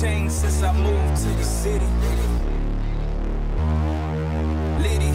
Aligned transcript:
changed 0.00 0.32
since 0.32 0.62
I 0.62 0.72
moved 0.72 1.22
to 1.22 1.28
the 1.28 1.44
city. 1.44 1.84
Liddy, 4.80 5.12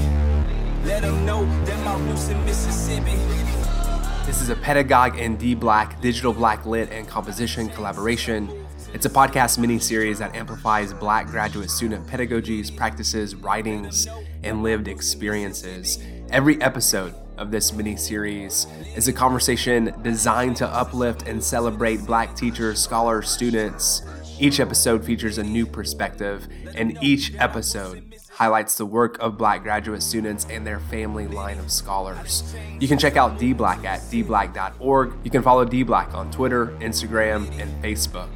let 0.86 1.02
them 1.02 1.26
know 1.26 1.44
that 1.66 1.84
my 1.84 1.98
roots 2.08 2.30
in 2.30 2.46
Mississippi. 2.46 3.16
This 4.28 4.42
is 4.42 4.50
a 4.50 4.56
Pedagogue 4.56 5.18
and 5.18 5.40
DBLAC 5.40 6.02
digital 6.02 6.34
black 6.34 6.68
lit 6.68 6.92
and 6.92 7.08
composition 7.08 7.70
collaboration. 7.70 8.48
It's 8.94 9.08
a 9.08 9.10
podcast 9.10 9.58
mini 9.58 9.80
series 9.80 10.20
that 10.20 10.36
amplifies 10.36 10.94
black 10.94 11.28
graduate 11.28 11.72
student 11.72 12.06
pedagogies, 12.06 12.76
practices, 12.76 13.34
writings, 13.34 14.08
and 14.44 14.62
lived 14.62 14.88
experiences. 14.88 15.98
Every 16.30 16.62
episode 16.62 17.16
of 17.38 17.50
this 17.50 17.74
mini 17.74 17.96
series 17.96 18.68
is 18.96 19.08
a 19.08 19.14
conversation 19.14 19.96
designed 20.04 20.58
to 20.58 20.68
uplift 20.68 21.28
and 21.28 21.44
celebrate 21.44 22.06
black 22.06 22.36
teachers, 22.36 22.80
scholars, 22.80 23.30
students. 23.30 24.04
Each 24.38 24.60
episode 24.60 25.06
features 25.06 25.38
a 25.38 25.44
new 25.44 25.66
perspective, 25.66 26.48
and 26.76 27.02
each 27.02 27.34
episode 27.38 28.16
highlights 28.32 28.76
the 28.78 28.86
work 28.86 29.18
of 29.20 29.38
black 29.38 29.64
graduate 29.64 30.04
students 30.04 30.46
and 30.50 30.68
their 30.68 30.82
family 30.82 31.26
line 31.26 31.58
of 31.58 31.72
scholars. 31.72 32.54
You 32.82 32.88
can 32.88 32.98
check 32.98 33.16
out 33.16 33.40
DBLAC 33.40 33.86
at 33.86 34.02
dblac.org. 34.02 35.14
You 35.24 35.32
can 35.32 35.42
follow 35.42 35.66
DBLAC 35.66 36.14
on 36.14 36.32
Twitter, 36.32 36.68
Instagram, 36.82 37.48
and 37.60 37.84
Facebook. 37.84 38.28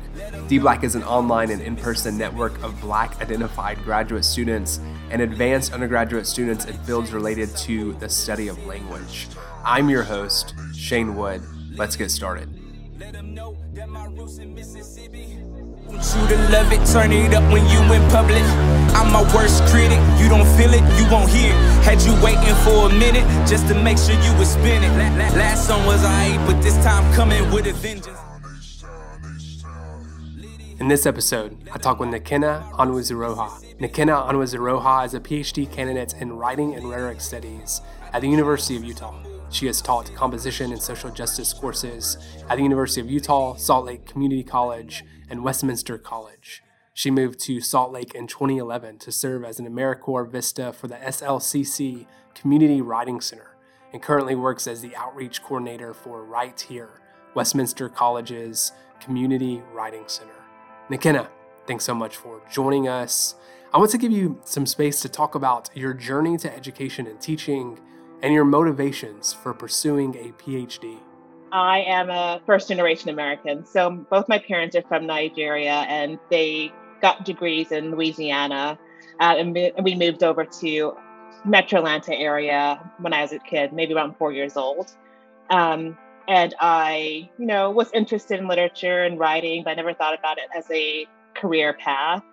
DBLAC 0.48 0.84
is 0.86 0.96
an 0.96 1.04
online 1.04 1.52
and 1.52 1.62
in 1.62 1.76
person 1.76 2.18
network 2.18 2.62
of 2.64 2.80
black 2.80 3.20
identified 3.22 3.84
graduate 3.84 4.24
students 4.24 4.80
and 5.10 5.22
advanced 5.22 5.74
undergraduate 5.74 6.28
students 6.28 6.64
in 6.64 6.78
fields 6.84 7.12
related 7.12 7.50
to 7.58 7.92
the 7.96 8.08
study 8.08 8.48
of 8.48 8.66
language. 8.66 9.28
I'm 9.66 9.90
your 9.90 10.04
host, 10.04 10.54
Shane 10.74 11.18
Wood. 11.18 11.42
Let's 11.76 11.98
get 11.98 12.10
started. 12.10 12.48
You 15.92 16.28
to 16.28 16.38
love 16.52 16.72
it, 16.72 16.86
turn 16.86 17.12
it 17.12 17.34
up 17.34 17.44
when 17.52 17.66
you 17.68 17.80
in 17.94 18.10
public. 18.10 18.44
I'm 18.94 19.12
my 19.12 19.24
worst 19.34 19.64
critic, 19.66 20.00
you 20.20 20.30
don't 20.30 20.48
feel 20.56 20.74
it, 20.74 20.84
you 21.00 21.10
won't 21.12 21.30
hear 21.30 21.52
it. 21.52 21.84
Had 21.84 22.02
you 22.02 22.14
waiting 22.24 22.56
for 22.64 22.90
a 22.90 22.94
minute 22.94 23.26
just 23.48 23.68
to 23.68 23.76
make 23.76 23.98
sure 23.98 24.16
you 24.22 24.38
was 24.38 24.50
spinning. 24.50 24.96
Last 25.38 25.68
song 25.68 25.86
was 25.86 26.04
I, 26.06 26.38
but 26.46 26.62
this 26.62 26.76
time 26.84 27.12
coming 27.14 27.52
with 27.52 27.66
a 27.68 27.74
vengeance. 27.74 28.20
In 30.80 30.88
this 30.88 31.06
episode, 31.06 31.58
I 31.74 31.78
talk 31.78 32.00
with 32.00 32.10
Nekena 32.10 32.72
Onwuziroha. 32.74 33.50
Nekena 33.80 34.30
Onwuziroha 34.30 35.06
is 35.06 35.14
a 35.14 35.20
PhD 35.20 35.70
candidate 35.70 36.14
in 36.22 36.34
Writing 36.34 36.76
and 36.76 36.90
Rhetoric 36.90 37.20
Studies 37.20 37.82
at 38.14 38.22
the 38.22 38.28
University 38.30 38.78
of 38.78 38.84
Utah. 38.84 39.14
She 39.52 39.66
has 39.66 39.82
taught 39.82 40.14
composition 40.14 40.72
and 40.72 40.82
social 40.82 41.10
justice 41.10 41.54
courses 41.54 42.18
at 42.50 42.58
the 42.58 42.64
University 42.64 43.02
of 43.02 43.10
Utah, 43.10 43.56
Salt 43.56 43.86
Lake 43.86 44.06
Community 44.06 44.44
College, 44.44 45.04
and 45.30 45.44
Westminster 45.44 45.98
College. 45.98 46.62
She 46.94 47.10
moved 47.10 47.40
to 47.42 47.60
Salt 47.60 47.92
Lake 47.92 48.14
in 48.14 48.28
2011 48.28 49.00
to 49.00 49.12
serve 49.12 49.44
as 49.44 49.60
an 49.60 49.68
AmeriCorps 49.68 50.30
Vista 50.32 50.72
for 50.72 50.88
the 50.88 50.98
SLCC 50.98 52.06
Community 52.36 52.82
Writing 52.82 53.22
Center 53.22 53.56
and 53.92 54.02
currently 54.02 54.36
works 54.36 54.68
as 54.68 54.82
the 54.82 54.96
outreach 54.96 55.42
coordinator 55.42 55.94
for 55.94 56.24
Write 56.24 56.62
Here, 56.62 57.02
Westminster 57.34 57.90
College's 57.90 58.72
Community 59.00 59.64
Writing 59.74 60.04
Center. 60.08 60.32
Nekena, 60.90 61.28
thanks 61.66 61.86
so 61.86 61.96
much 61.96 62.18
for 62.18 62.42
joining 62.52 62.88
us. 62.88 63.36
I 63.74 63.78
want 63.78 63.92
to 63.92 63.98
give 63.98 64.12
you 64.12 64.40
some 64.44 64.66
space 64.66 65.00
to 65.02 65.10
talk 65.10 65.36
about 65.36 65.70
your 65.76 65.94
journey 65.94 66.38
to 66.38 66.56
education 66.56 67.08
and 67.08 67.20
teaching 67.20 67.80
and 68.22 68.34
your 68.34 68.46
motivations 68.46 69.34
for 69.34 69.54
pursuing 69.54 70.16
a 70.16 70.32
PhD. 70.34 70.98
I 71.52 71.80
am 71.82 72.10
a 72.10 72.42
first 72.46 72.68
generation 72.68 73.10
American. 73.10 73.66
So 73.66 73.90
both 74.10 74.28
my 74.30 74.40
parents 74.40 74.76
are 74.76 74.84
from 74.84 75.08
Nigeria 75.08 75.86
and 75.88 76.20
they 76.30 76.72
got 77.02 77.26
degrees 77.26 77.72
in 77.72 77.92
Louisiana. 77.92 78.78
Uh, 79.20 79.36
and 79.38 79.54
we 79.84 79.96
moved 79.96 80.24
over 80.24 80.46
to 80.46 80.96
Metro 81.46 81.80
Atlanta 81.80 82.14
area 82.14 82.92
when 83.00 83.14
I 83.14 83.22
was 83.22 83.32
a 83.32 83.40
kid, 83.40 83.74
maybe 83.74 83.94
around 83.94 84.16
four 84.18 84.32
years 84.32 84.58
old. 84.58 84.92
Um, 85.50 85.98
and 86.28 86.54
I, 86.60 87.30
you 87.40 87.46
know, 87.46 87.72
was 87.72 87.90
interested 87.94 88.40
in 88.40 88.48
literature 88.48 89.04
and 89.04 89.18
writing, 89.18 89.64
but 89.64 89.72
I 89.72 89.74
never 89.74 89.94
thought 89.94 90.18
about 90.18 90.38
it 90.38 90.46
as 90.56 90.70
a 90.70 91.08
career 91.34 91.74
path. 91.74 92.24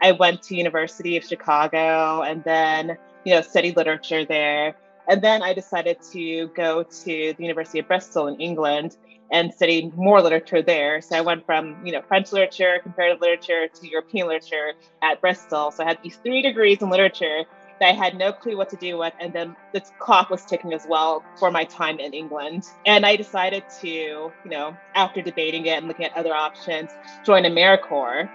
I 0.00 0.12
went 0.12 0.42
to 0.44 0.56
University 0.56 1.16
of 1.16 1.24
Chicago 1.24 2.22
and 2.22 2.42
then, 2.44 2.96
you 3.24 3.34
know, 3.34 3.42
studied 3.42 3.76
literature 3.76 4.24
there. 4.24 4.74
And 5.08 5.22
then 5.22 5.42
I 5.42 5.52
decided 5.52 5.98
to 6.12 6.48
go 6.48 6.82
to 6.82 7.34
the 7.36 7.36
University 7.38 7.80
of 7.80 7.88
Bristol 7.88 8.28
in 8.28 8.40
England 8.40 8.96
and 9.30 9.52
study 9.52 9.90
more 9.96 10.20
literature 10.20 10.62
there. 10.62 11.00
So 11.00 11.16
I 11.16 11.22
went 11.22 11.46
from, 11.46 11.84
you 11.84 11.92
know, 11.92 12.02
French 12.02 12.32
literature, 12.32 12.78
comparative 12.82 13.20
literature 13.20 13.66
to 13.66 13.88
European 13.88 14.28
literature 14.28 14.72
at 15.02 15.20
Bristol. 15.20 15.70
So 15.70 15.82
I 15.82 15.88
had 15.88 15.98
these 16.02 16.16
three 16.16 16.42
degrees 16.42 16.82
in 16.82 16.90
literature 16.90 17.44
that 17.80 17.88
I 17.88 17.92
had 17.92 18.16
no 18.16 18.32
clue 18.32 18.56
what 18.56 18.68
to 18.70 18.76
do 18.76 18.98
with. 18.98 19.14
And 19.18 19.32
then 19.32 19.56
the 19.72 19.80
clock 19.98 20.28
was 20.28 20.44
ticking 20.44 20.74
as 20.74 20.86
well 20.88 21.24
for 21.38 21.50
my 21.50 21.64
time 21.64 21.98
in 21.98 22.12
England. 22.12 22.64
And 22.84 23.06
I 23.06 23.16
decided 23.16 23.64
to, 23.80 23.88
you 23.88 24.32
know, 24.44 24.76
after 24.94 25.22
debating 25.22 25.66
it 25.66 25.78
and 25.78 25.88
looking 25.88 26.04
at 26.04 26.16
other 26.16 26.34
options, 26.34 26.90
join 27.24 27.44
AmeriCorps. 27.44 28.28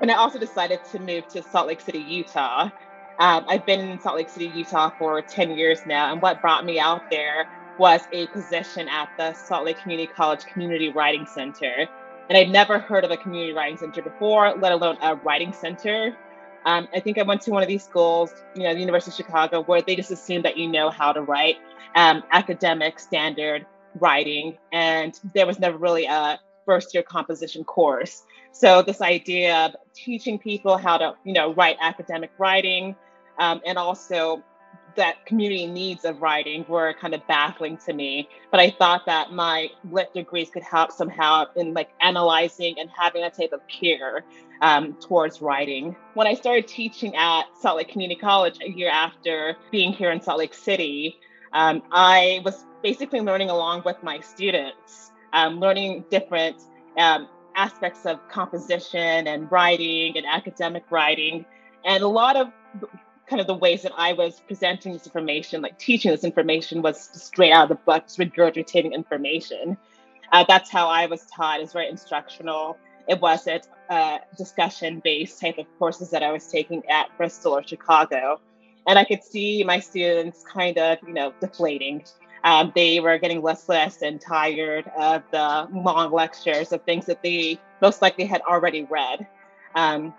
And 0.00 0.10
I 0.10 0.14
also 0.14 0.38
decided 0.38 0.84
to 0.92 1.00
move 1.00 1.26
to 1.28 1.42
Salt 1.42 1.66
Lake 1.66 1.80
City, 1.80 1.98
Utah. 1.98 2.70
Um, 3.18 3.44
I've 3.48 3.66
been 3.66 3.80
in 3.80 4.00
Salt 4.00 4.16
Lake 4.16 4.28
City, 4.28 4.52
Utah 4.54 4.90
for 4.96 5.20
10 5.20 5.56
years 5.56 5.80
now. 5.86 6.12
And 6.12 6.22
what 6.22 6.40
brought 6.40 6.64
me 6.64 6.78
out 6.78 7.10
there 7.10 7.48
was 7.78 8.02
a 8.12 8.26
position 8.28 8.88
at 8.88 9.08
the 9.16 9.32
Salt 9.34 9.64
Lake 9.64 9.78
Community 9.78 10.10
College 10.12 10.44
Community 10.46 10.90
Writing 10.90 11.26
Center. 11.26 11.88
And 12.28 12.38
I'd 12.38 12.50
never 12.50 12.78
heard 12.78 13.04
of 13.04 13.10
a 13.10 13.16
community 13.16 13.52
writing 13.52 13.76
center 13.78 14.02
before, 14.02 14.54
let 14.58 14.72
alone 14.72 14.98
a 15.02 15.16
writing 15.16 15.52
center. 15.52 16.16
Um, 16.64 16.86
I 16.94 17.00
think 17.00 17.18
I 17.18 17.22
went 17.22 17.40
to 17.42 17.50
one 17.50 17.62
of 17.62 17.68
these 17.68 17.82
schools, 17.82 18.30
you 18.54 18.64
know, 18.64 18.74
the 18.74 18.80
University 18.80 19.10
of 19.10 19.16
Chicago, 19.16 19.62
where 19.62 19.80
they 19.80 19.96
just 19.96 20.10
assume 20.10 20.42
that 20.42 20.56
you 20.56 20.68
know 20.68 20.90
how 20.90 21.12
to 21.12 21.22
write 21.22 21.56
um, 21.94 22.22
academic 22.30 23.00
standard 23.00 23.64
writing, 23.94 24.58
and 24.72 25.18
there 25.34 25.46
was 25.46 25.58
never 25.58 25.78
really 25.78 26.04
a 26.04 26.38
first 26.66 26.92
year 26.92 27.02
composition 27.02 27.64
course. 27.64 28.24
So 28.52 28.82
this 28.82 29.00
idea 29.00 29.66
of 29.66 29.76
teaching 29.94 30.38
people 30.38 30.76
how 30.76 30.98
to, 30.98 31.14
you 31.24 31.32
know, 31.32 31.54
write 31.54 31.76
academic 31.80 32.30
writing, 32.38 32.94
um, 33.38 33.60
and 33.66 33.78
also 33.78 34.42
that 34.96 35.24
community 35.26 35.66
needs 35.66 36.04
of 36.04 36.20
writing 36.20 36.64
were 36.68 36.92
kind 37.00 37.14
of 37.14 37.26
baffling 37.28 37.76
to 37.76 37.92
me. 37.92 38.28
But 38.50 38.60
I 38.60 38.70
thought 38.70 39.06
that 39.06 39.32
my 39.32 39.68
lit 39.90 40.12
degrees 40.12 40.50
could 40.50 40.64
help 40.64 40.90
somehow 40.90 41.44
in 41.56 41.72
like 41.72 41.90
analyzing 42.00 42.74
and 42.78 42.90
having 42.98 43.22
a 43.22 43.30
type 43.30 43.52
of 43.52 43.60
care 43.68 44.24
um, 44.60 44.94
towards 44.94 45.40
writing. 45.40 45.94
When 46.14 46.26
I 46.26 46.34
started 46.34 46.66
teaching 46.66 47.14
at 47.14 47.44
Salt 47.60 47.76
Lake 47.76 47.88
Community 47.88 48.20
College 48.20 48.58
a 48.60 48.68
year 48.68 48.90
after 48.90 49.56
being 49.70 49.92
here 49.92 50.10
in 50.10 50.20
Salt 50.20 50.38
Lake 50.38 50.54
City, 50.54 51.16
um, 51.52 51.82
I 51.92 52.40
was 52.44 52.64
basically 52.82 53.20
learning 53.20 53.50
along 53.50 53.82
with 53.84 54.02
my 54.02 54.20
students, 54.20 55.12
um, 55.32 55.60
learning 55.60 56.04
different 56.10 56.56
um, 56.96 57.28
aspects 57.54 58.04
of 58.04 58.18
composition 58.28 59.28
and 59.28 59.50
writing 59.50 60.16
and 60.16 60.26
academic 60.26 60.84
writing. 60.90 61.44
And 61.84 62.02
a 62.02 62.08
lot 62.08 62.36
of 62.36 62.48
kind 63.28 63.40
of 63.40 63.46
the 63.46 63.54
ways 63.54 63.82
that 63.82 63.92
I 63.96 64.12
was 64.12 64.40
presenting 64.46 64.92
this 64.92 65.06
information, 65.06 65.60
like 65.62 65.78
teaching 65.78 66.10
this 66.10 66.24
information, 66.24 66.82
was 66.82 67.10
straight 67.12 67.52
out 67.52 67.64
of 67.64 67.68
the 67.68 67.82
book, 67.84 68.04
just 68.04 68.18
regurgitating 68.18 68.92
information. 68.92 69.76
Uh, 70.32 70.44
that's 70.48 70.70
how 70.70 70.88
I 70.88 71.06
was 71.06 71.26
taught. 71.26 71.60
It's 71.60 71.72
very 71.72 71.88
instructional. 71.88 72.78
It 73.08 73.20
wasn't 73.20 73.68
uh, 73.88 74.18
discussion-based 74.36 75.40
type 75.40 75.58
of 75.58 75.66
courses 75.78 76.10
that 76.10 76.22
I 76.22 76.32
was 76.32 76.46
taking 76.46 76.82
at 76.90 77.16
Bristol 77.16 77.52
or 77.52 77.62
Chicago, 77.66 78.40
and 78.86 78.98
I 78.98 79.04
could 79.04 79.22
see 79.22 79.64
my 79.64 79.80
students 79.80 80.44
kind 80.44 80.76
of, 80.78 80.98
you 81.06 81.14
know, 81.14 81.32
deflating. 81.40 82.04
Um, 82.44 82.72
they 82.74 83.00
were 83.00 83.18
getting 83.18 83.42
listless 83.42 84.02
and 84.02 84.20
tired 84.20 84.90
of 84.98 85.22
the 85.30 85.68
long 85.72 86.12
lectures 86.12 86.72
of 86.72 86.82
things 86.82 87.06
that 87.06 87.22
they 87.22 87.58
most 87.82 88.00
likely 88.00 88.26
had 88.26 88.42
already 88.42 88.84
read. 88.84 89.26
Um, 89.74 90.14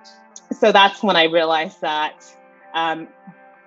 so 0.58 0.72
that's 0.72 1.02
when 1.02 1.16
I 1.16 1.26
realized 1.26 1.82
that 1.82 2.26
um, 2.74 3.08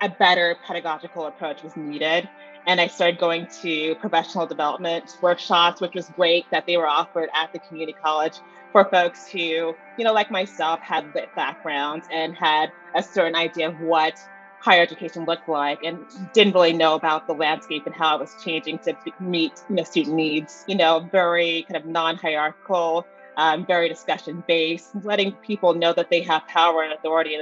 a 0.01 0.09
better 0.09 0.57
pedagogical 0.65 1.25
approach 1.25 1.63
was 1.63 1.75
needed. 1.75 2.27
And 2.65 2.79
I 2.79 2.87
started 2.87 3.19
going 3.19 3.47
to 3.61 3.95
professional 3.95 4.47
development 4.47 5.17
workshops, 5.21 5.81
which 5.81 5.93
was 5.93 6.09
great 6.15 6.45
that 6.51 6.65
they 6.65 6.77
were 6.77 6.87
offered 6.87 7.29
at 7.35 7.51
the 7.51 7.59
community 7.59 7.97
college 8.01 8.37
for 8.71 8.85
folks 8.85 9.27
who, 9.29 9.37
you 9.37 9.75
know, 9.99 10.13
like 10.13 10.31
myself, 10.31 10.79
had 10.79 11.13
lit 11.13 11.33
backgrounds 11.35 12.07
and 12.11 12.35
had 12.35 12.71
a 12.95 13.03
certain 13.03 13.35
idea 13.35 13.69
of 13.69 13.79
what 13.81 14.17
higher 14.63 14.81
education 14.81 15.25
looked 15.25 15.49
like 15.49 15.83
and 15.83 15.99
didn't 16.33 16.53
really 16.53 16.71
know 16.71 16.95
about 16.95 17.27
the 17.27 17.33
landscape 17.33 17.85
and 17.85 17.93
how 17.93 18.15
it 18.15 18.21
was 18.21 18.33
changing 18.41 18.79
to 18.79 18.95
meet 19.19 19.51
you 19.69 19.75
know 19.75 19.83
student 19.83 20.15
needs 20.15 20.63
you 20.69 20.75
know 20.75 21.01
very 21.11 21.63
kind 21.63 21.75
of 21.75 21.85
non-hierarchical 21.85 23.05
um, 23.35 23.65
very 23.65 23.89
discussion 23.89 24.41
based 24.47 24.91
letting 25.03 25.33
people 25.33 25.73
know 25.73 25.91
that 25.91 26.09
they 26.09 26.21
have 26.21 26.47
power 26.47 26.81
and 26.81 26.93
authority 26.93 27.35
in 27.35 27.41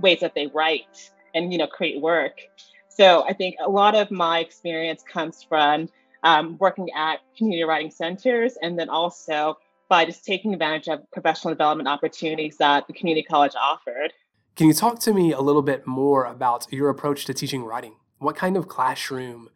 ways 0.00 0.20
that 0.20 0.34
they 0.34 0.46
write 0.48 1.10
and 1.34 1.52
you 1.52 1.58
know 1.58 1.66
create 1.66 2.00
work 2.00 2.40
so 2.88 3.24
i 3.24 3.32
think 3.32 3.56
a 3.64 3.68
lot 3.68 3.94
of 3.94 4.10
my 4.10 4.38
experience 4.40 5.02
comes 5.02 5.42
from 5.42 5.88
um, 6.24 6.56
working 6.58 6.88
at 6.96 7.20
community 7.36 7.64
writing 7.64 7.90
centers 7.90 8.56
and 8.62 8.78
then 8.78 8.88
also 8.88 9.58
by 9.92 10.06
just 10.06 10.24
taking 10.24 10.54
advantage 10.54 10.88
of 10.88 11.00
professional 11.10 11.52
development 11.52 11.88
opportunities 11.88 12.56
that 12.56 12.86
the 12.86 12.94
community 12.94 13.22
college 13.22 13.52
offered. 13.54 14.12
Can 14.56 14.66
you 14.66 14.72
talk 14.72 15.00
to 15.00 15.12
me 15.12 15.32
a 15.32 15.40
little 15.40 15.62
bit 15.62 15.86
more 15.86 16.24
about 16.24 16.66
your 16.72 16.88
approach 16.88 17.26
to 17.26 17.34
teaching 17.34 17.62
writing? 17.62 17.96
What 18.18 18.36
kind 18.36 18.56
of 18.56 18.68
classroom 18.68 19.50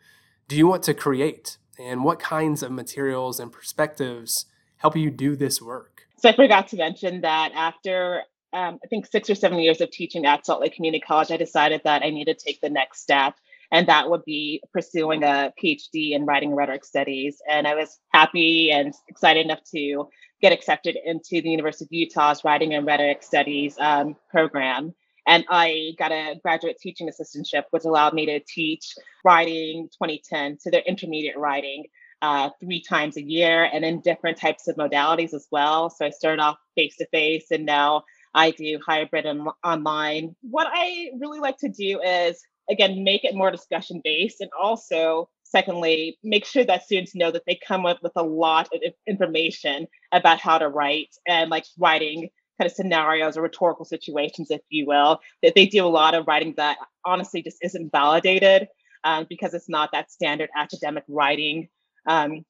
do 0.47 0.57
you 0.57 0.67
want 0.67 0.83
to 0.85 0.95
create? 0.95 1.57
And 1.79 2.05
what 2.05 2.19
kinds 2.19 2.63
of 2.63 2.71
materials 2.71 3.41
and 3.41 3.51
perspectives 3.51 4.45
help 4.77 4.95
you 4.95 5.11
do 5.11 5.37
this 5.37 5.63
work? 5.63 6.03
So 6.19 6.31
I 6.31 6.37
forgot 6.37 6.69
to 6.69 6.77
mention 6.77 7.23
that 7.23 7.53
after 7.55 8.23
um, 8.57 8.79
I 8.83 8.87
think 8.89 9.07
six 9.07 9.29
or 9.29 9.35
seven 9.35 9.59
years 9.59 9.83
of 9.83 9.91
teaching 9.91 10.25
at 10.25 10.47
Salt 10.47 10.63
Lake 10.63 10.75
Community 10.75 11.05
College, 11.07 11.31
I 11.31 11.37
decided 11.37 11.83
that 11.85 12.03
I 12.03 12.09
needed 12.09 12.39
to 12.39 12.45
take 12.45 12.61
the 12.63 12.71
next 12.71 13.03
step, 13.03 13.35
and 13.71 13.87
that 13.89 14.09
would 14.09 14.25
be 14.25 14.63
pursuing 14.73 15.23
a 15.23 15.53
PhD 15.63 16.13
in 16.13 16.25
writing 16.25 16.51
and 16.51 16.57
rhetoric 16.57 16.85
studies. 16.85 17.43
And 17.49 17.67
I 17.67 17.75
was 17.75 17.99
happy 18.15 18.71
and 18.71 18.95
excited 19.09 19.45
enough 19.45 19.61
to 19.75 20.09
get 20.41 20.53
accepted 20.53 20.97
into 21.05 21.43
the 21.43 21.51
University 21.51 21.85
of 21.85 21.93
Utah's 21.93 22.45
writing 22.45 22.73
and 22.73 22.87
rhetoric 22.87 23.23
studies 23.23 23.77
um, 23.79 24.17
program. 24.31 24.95
And 25.27 25.45
I 25.51 25.93
got 25.99 26.13
a 26.13 26.37
graduate 26.43 26.79
teaching 26.81 27.11
assistantship, 27.11 27.65
which 27.73 27.85
allowed 27.85 28.15
me 28.15 28.27
to 28.27 28.41
teach 28.41 28.95
writing 29.25 29.89
2010 29.93 30.59
to 30.63 30.71
their 30.71 30.83
intermediate 30.87 31.37
writing 31.37 31.85
uh, 32.23 32.51
three 32.61 32.81
times 32.81 33.17
a 33.17 33.23
year 33.23 33.69
and 33.71 33.85
in 33.85 34.01
different 34.01 34.39
types 34.39 34.69
of 34.69 34.77
modalities 34.77 35.35
as 35.35 35.47
well. 35.51 35.91
So 35.91 36.07
I 36.07 36.11
started 36.11 36.41
off 36.41 36.57
face 36.75 36.97
to 36.97 37.07
face 37.09 37.51
and 37.51 37.67
now 37.67 38.05
I 38.37 38.51
do 38.53 38.79
hybrid 38.87 39.27
and 39.27 39.49
online. 39.65 40.37
What 40.43 40.69
I 40.71 41.11
really 41.19 41.41
like 41.41 41.57
to 41.59 41.69
do 41.69 42.01
is, 42.01 42.41
again, 42.71 43.03
make 43.03 43.25
it 43.25 43.35
more 43.35 43.51
discussion 43.51 44.01
based 44.05 44.41
and 44.41 44.51
also 44.61 45.29
secondly 45.43 46.19
make 46.23 46.45
sure 46.45 46.65
that 46.65 46.85
students 46.85 47.15
know 47.15 47.31
that 47.31 47.43
they 47.47 47.59
come 47.67 47.87
up 47.87 47.99
with 48.03 48.13
a 48.17 48.23
lot 48.23 48.69
of 48.75 48.81
information 49.07 49.87
about 50.13 50.39
how 50.39 50.59
to 50.59 50.69
write 50.69 51.15
and 51.27 51.51
like 51.51 51.65
writing 51.79 52.29
kind 52.59 52.71
of 52.71 52.73
scenarios 52.73 53.37
or 53.37 53.43
rhetorical 53.43 53.85
situations, 53.85 54.51
if 54.51 54.61
you 54.69 54.87
will, 54.87 55.21
that 55.43 55.55
they 55.55 55.67
do 55.67 55.85
a 55.85 55.89
lot 55.89 56.15
of 56.15 56.27
writing 56.27 56.55
that 56.57 56.77
honestly 57.05 57.43
just 57.43 57.59
isn't 57.63 57.93
validated 57.93 58.69
um, 59.05 59.27
because 59.29 59.55
it's 59.55 59.69
not 59.69 59.91
that 59.93 60.11
standard 60.11 60.51
academic 60.57 61.05
writing. 61.09 61.69
Um, 62.07 62.45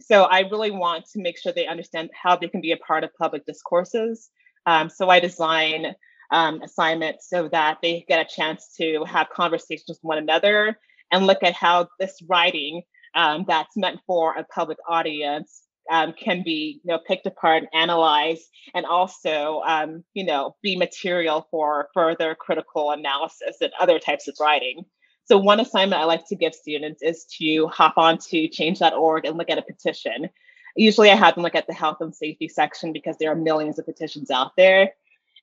so 0.00 0.24
I 0.24 0.40
really 0.40 0.70
want 0.70 1.04
to 1.12 1.20
make 1.20 1.38
sure 1.38 1.52
they 1.52 1.66
understand 1.66 2.10
how 2.20 2.36
they 2.36 2.48
can 2.48 2.60
be 2.60 2.72
a 2.72 2.76
part 2.78 3.04
of 3.04 3.10
public 3.14 3.44
discourses. 3.44 4.30
Um, 4.66 4.90
so 4.90 5.08
I 5.08 5.20
design 5.20 5.94
um, 6.30 6.62
assignments 6.62 7.28
so 7.28 7.48
that 7.48 7.78
they 7.82 8.04
get 8.08 8.24
a 8.24 8.28
chance 8.28 8.74
to 8.78 9.04
have 9.04 9.30
conversations 9.30 9.88
with 9.88 9.98
one 10.02 10.18
another 10.18 10.78
and 11.10 11.26
look 11.26 11.42
at 11.42 11.54
how 11.54 11.88
this 11.98 12.22
writing 12.28 12.82
um, 13.14 13.44
that's 13.48 13.76
meant 13.76 14.00
for 14.06 14.34
a 14.34 14.44
public 14.44 14.78
audience 14.88 15.62
um, 15.90 16.12
can 16.12 16.42
be 16.44 16.80
you 16.84 16.92
know 16.92 17.00
picked 17.06 17.26
apart 17.26 17.64
and 17.64 17.68
analyzed 17.74 18.48
and 18.74 18.86
also 18.86 19.60
um, 19.66 20.04
you 20.14 20.24
know 20.24 20.54
be 20.62 20.76
material 20.76 21.48
for 21.50 21.88
further 21.92 22.34
critical 22.34 22.92
analysis 22.92 23.56
and 23.60 23.72
other 23.80 23.98
types 23.98 24.28
of 24.28 24.36
writing. 24.40 24.84
So 25.24 25.38
one 25.38 25.60
assignment 25.60 26.00
i 26.00 26.04
like 26.04 26.26
to 26.28 26.36
give 26.36 26.54
students 26.54 27.02
is 27.02 27.24
to 27.38 27.66
hop 27.68 27.94
on 27.96 28.18
to 28.30 28.48
change.org 28.48 29.24
and 29.24 29.36
look 29.36 29.50
at 29.50 29.58
a 29.58 29.62
petition 29.62 30.28
usually 30.76 31.10
i 31.10 31.14
have 31.14 31.34
them 31.34 31.42
look 31.42 31.54
at 31.54 31.66
the 31.66 31.74
health 31.74 31.98
and 32.00 32.14
safety 32.14 32.48
section 32.48 32.92
because 32.92 33.16
there 33.18 33.30
are 33.30 33.36
millions 33.36 33.78
of 33.78 33.86
petitions 33.86 34.30
out 34.30 34.52
there. 34.56 34.92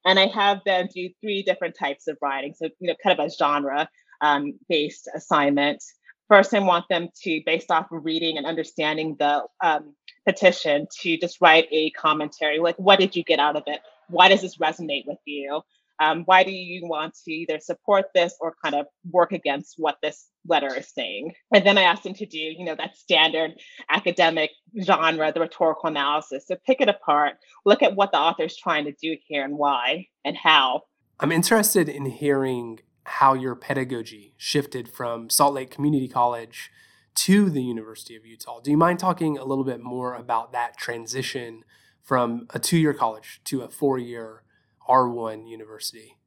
And 0.06 0.19
i 0.19 0.27
have 0.27 0.62
them 0.65 0.88
do 0.94 1.09
three 1.21 1.44
different 1.44 1.75
types 1.77 2.07
of 2.07 2.18
writing 2.21 2.53
so 2.53 2.69
you 2.79 2.88
know 2.88 2.95
kind 3.03 3.19
of 3.19 3.25
a 3.25 3.29
genre 3.29 3.89
um, 4.21 4.53
based 4.68 5.09
assignment. 5.13 5.83
First 6.27 6.53
i 6.53 6.59
want 6.59 6.85
them 6.89 7.09
to 7.24 7.41
based 7.45 7.71
off 7.71 7.91
of 7.91 8.06
reading 8.06 8.38
and 8.38 8.45
understanding 8.45 9.15
the 9.19 9.44
um, 9.62 9.94
petition 10.25 10.88
to 11.01 11.18
just 11.18 11.39
write 11.41 11.68
a 11.71 11.89
commentary 11.91 12.59
like 12.59 12.77
what 12.77 13.00
did 13.00 13.15
you 13.15 13.24
get 13.24 13.39
out 13.39 13.56
of 13.56 13.63
it? 13.68 13.81
Why 14.09 14.29
does 14.29 14.41
this 14.41 14.57
resonate 14.57 15.06
with 15.06 15.19
you 15.25 15.62
um, 15.99 16.23
why 16.25 16.44
do 16.44 16.51
you 16.51 16.88
want 16.88 17.15
to 17.25 17.31
either 17.31 17.59
support 17.59 18.05
this 18.13 18.35
or 18.39 18.55
kind 18.63 18.75
of 18.75 18.85
work 19.11 19.31
against 19.31 19.75
what 19.77 19.97
this 20.01 20.27
letter 20.47 20.73
is 20.75 20.88
saying 20.94 21.33
and 21.53 21.65
then 21.65 21.77
i 21.77 21.81
asked 21.81 22.03
them 22.03 22.13
to 22.13 22.25
do 22.25 22.38
you 22.38 22.63
know 22.63 22.75
that 22.75 22.95
standard 22.95 23.51
academic 23.89 24.51
genre 24.81 25.31
the 25.31 25.39
rhetorical 25.39 25.89
analysis 25.89 26.45
so 26.47 26.55
pick 26.65 26.79
it 26.81 26.89
apart 26.89 27.33
look 27.65 27.83
at 27.83 27.95
what 27.95 28.11
the 28.11 28.17
author 28.17 28.44
is 28.44 28.55
trying 28.55 28.85
to 28.85 28.94
do 29.01 29.17
here 29.27 29.44
and 29.44 29.57
why 29.57 30.05
and 30.23 30.38
how 30.38 30.81
i'm 31.19 31.31
interested 31.31 31.89
in 31.89 32.05
hearing 32.05 32.79
how 33.03 33.33
your 33.33 33.55
pedagogy 33.55 34.33
shifted 34.38 34.89
from 34.89 35.29
salt 35.29 35.53
lake 35.53 35.71
community 35.71 36.07
college 36.07 36.71
to 37.17 37.50
the 37.50 37.63
University 37.63 38.15
of 38.15 38.27
Utah. 38.27 38.59
Do 38.59 38.69
you 38.69 38.77
mind 38.77 39.00
talking 39.00 39.39
a 39.39 39.43
little 39.43 39.63
bit 39.63 39.81
more 39.81 40.13
about 40.13 40.51
that 40.51 40.77
transition 40.77 41.63
from 42.03 42.45
a 42.51 42.59
two 42.59 42.77
year 42.77 42.93
college 42.93 43.41
to 43.45 43.61
a 43.61 43.69
four 43.69 43.97
year 43.97 44.43
R1 44.88 45.48
university? 45.48 46.18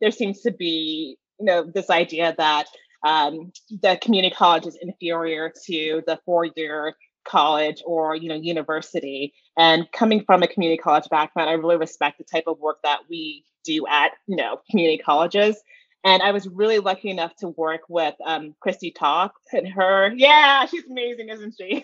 There 0.00 0.10
seems 0.10 0.40
to 0.42 0.50
be, 0.50 1.16
you 1.38 1.46
know, 1.46 1.64
this 1.64 1.90
idea 1.90 2.34
that 2.38 2.66
um, 3.04 3.52
the 3.70 3.98
community 4.00 4.34
college 4.34 4.66
is 4.66 4.78
inferior 4.80 5.52
to 5.66 6.02
the 6.06 6.18
four 6.24 6.46
year 6.56 6.94
college 7.24 7.82
or 7.86 8.14
you 8.14 8.28
know 8.28 8.34
university 8.34 9.32
and 9.56 9.90
coming 9.92 10.22
from 10.26 10.42
a 10.42 10.46
community 10.46 10.76
college 10.76 11.08
background 11.08 11.48
i 11.48 11.54
really 11.54 11.78
respect 11.78 12.18
the 12.18 12.24
type 12.24 12.44
of 12.46 12.58
work 12.58 12.76
that 12.82 12.98
we 13.08 13.42
do 13.64 13.86
at 13.86 14.10
you 14.26 14.36
know 14.36 14.60
community 14.70 15.02
colleges 15.02 15.56
and 16.04 16.22
I 16.22 16.32
was 16.32 16.46
really 16.46 16.78
lucky 16.78 17.08
enough 17.08 17.34
to 17.36 17.48
work 17.48 17.80
with 17.88 18.14
um, 18.24 18.54
Christie 18.60 18.92
Toth 18.92 19.32
and 19.52 19.66
her. 19.66 20.12
Yeah, 20.14 20.66
she's 20.66 20.84
amazing, 20.84 21.30
isn't 21.30 21.54
she? 21.58 21.82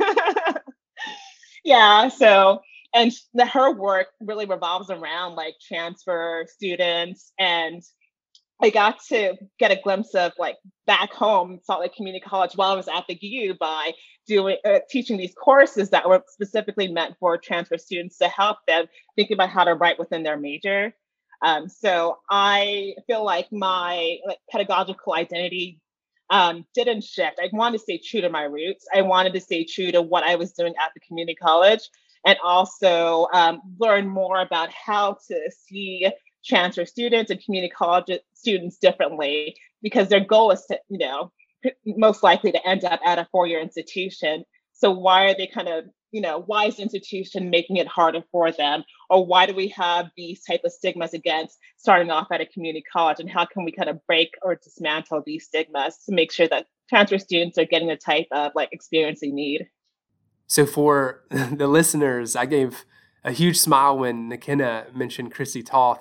yeah. 1.64 2.08
So, 2.08 2.60
and 2.94 3.12
the, 3.34 3.46
her 3.46 3.72
work 3.72 4.08
really 4.20 4.46
revolves 4.46 4.90
around 4.90 5.34
like 5.34 5.54
transfer 5.66 6.44
students. 6.48 7.32
And 7.38 7.82
I 8.62 8.70
got 8.70 8.98
to 9.08 9.36
get 9.58 9.70
a 9.70 9.80
glimpse 9.82 10.14
of 10.14 10.32
like 10.38 10.56
back 10.86 11.12
home, 11.12 11.60
Salt 11.64 11.80
Lake 11.80 11.94
Community 11.94 12.20
College, 12.20 12.54
while 12.54 12.72
I 12.72 12.76
was 12.76 12.88
at 12.88 13.04
the 13.08 13.16
U 13.20 13.54
by 13.58 13.92
doing 14.26 14.58
uh, 14.64 14.80
teaching 14.90 15.16
these 15.16 15.34
courses 15.34 15.90
that 15.90 16.08
were 16.08 16.22
specifically 16.28 16.88
meant 16.88 17.16
for 17.18 17.38
transfer 17.38 17.78
students 17.78 18.18
to 18.18 18.28
help 18.28 18.58
them 18.66 18.86
think 19.16 19.30
about 19.30 19.48
how 19.48 19.64
to 19.64 19.74
write 19.74 19.98
within 19.98 20.22
their 20.22 20.36
major. 20.36 20.92
Um, 21.42 21.68
so 21.68 22.18
I 22.30 22.94
feel 23.06 23.24
like 23.24 23.48
my 23.50 24.18
like, 24.26 24.38
pedagogical 24.50 25.14
identity 25.14 25.80
um, 26.28 26.66
didn't 26.74 27.02
shift. 27.02 27.40
I 27.42 27.48
wanted 27.52 27.78
to 27.78 27.82
stay 27.82 27.98
true 27.98 28.20
to 28.20 28.28
my 28.28 28.42
roots. 28.42 28.86
I 28.94 29.02
wanted 29.02 29.32
to 29.32 29.40
stay 29.40 29.64
true 29.64 29.90
to 29.90 30.02
what 30.02 30.22
I 30.22 30.36
was 30.36 30.52
doing 30.52 30.74
at 30.80 30.90
the 30.94 31.00
community 31.00 31.34
college 31.34 31.88
and 32.24 32.38
also 32.42 33.26
um, 33.32 33.60
learn 33.78 34.08
more 34.08 34.40
about 34.40 34.70
how 34.72 35.16
to 35.28 35.50
see 35.50 36.10
transfer 36.44 36.86
students 36.86 37.30
and 37.30 37.42
community 37.44 37.70
college 37.70 38.18
students 38.34 38.78
differently 38.78 39.54
because 39.82 40.08
their 40.08 40.24
goal 40.24 40.50
is 40.50 40.64
to, 40.66 40.78
you 40.88 40.98
know, 40.98 41.32
most 41.86 42.22
likely 42.22 42.52
to 42.52 42.66
end 42.66 42.84
up 42.84 43.00
at 43.04 43.18
a 43.18 43.28
four-year 43.30 43.60
institution. 43.60 44.44
So 44.72 44.90
why 44.90 45.24
are 45.26 45.34
they 45.36 45.46
kind 45.46 45.68
of 45.68 45.84
you 46.12 46.20
know, 46.20 46.42
why 46.46 46.66
is 46.66 46.76
the 46.76 46.82
institution 46.82 47.50
making 47.50 47.76
it 47.76 47.86
harder 47.86 48.22
for 48.32 48.50
them? 48.50 48.84
Or 49.08 49.24
why 49.24 49.46
do 49.46 49.54
we 49.54 49.68
have 49.68 50.10
these 50.16 50.42
type 50.42 50.62
of 50.64 50.72
stigmas 50.72 51.14
against 51.14 51.58
starting 51.76 52.10
off 52.10 52.28
at 52.32 52.40
a 52.40 52.46
community 52.46 52.84
college? 52.92 53.20
And 53.20 53.30
how 53.30 53.46
can 53.46 53.64
we 53.64 53.72
kind 53.72 53.88
of 53.88 54.04
break 54.06 54.30
or 54.42 54.56
dismantle 54.56 55.22
these 55.24 55.46
stigmas 55.46 55.98
to 56.06 56.12
make 56.12 56.32
sure 56.32 56.48
that 56.48 56.66
transfer 56.88 57.18
students 57.18 57.58
are 57.58 57.64
getting 57.64 57.88
the 57.88 57.96
type 57.96 58.26
of 58.32 58.52
like 58.54 58.70
experience 58.72 59.20
they 59.20 59.28
need? 59.28 59.68
So 60.50 60.66
for 60.66 61.22
the 61.30 61.68
listeners, 61.68 62.34
I 62.34 62.44
gave 62.44 62.84
a 63.22 63.30
huge 63.30 63.56
smile 63.56 63.96
when 63.96 64.26
McKenna 64.26 64.86
mentioned 64.92 65.32
Christie 65.32 65.62
Toth 65.62 66.00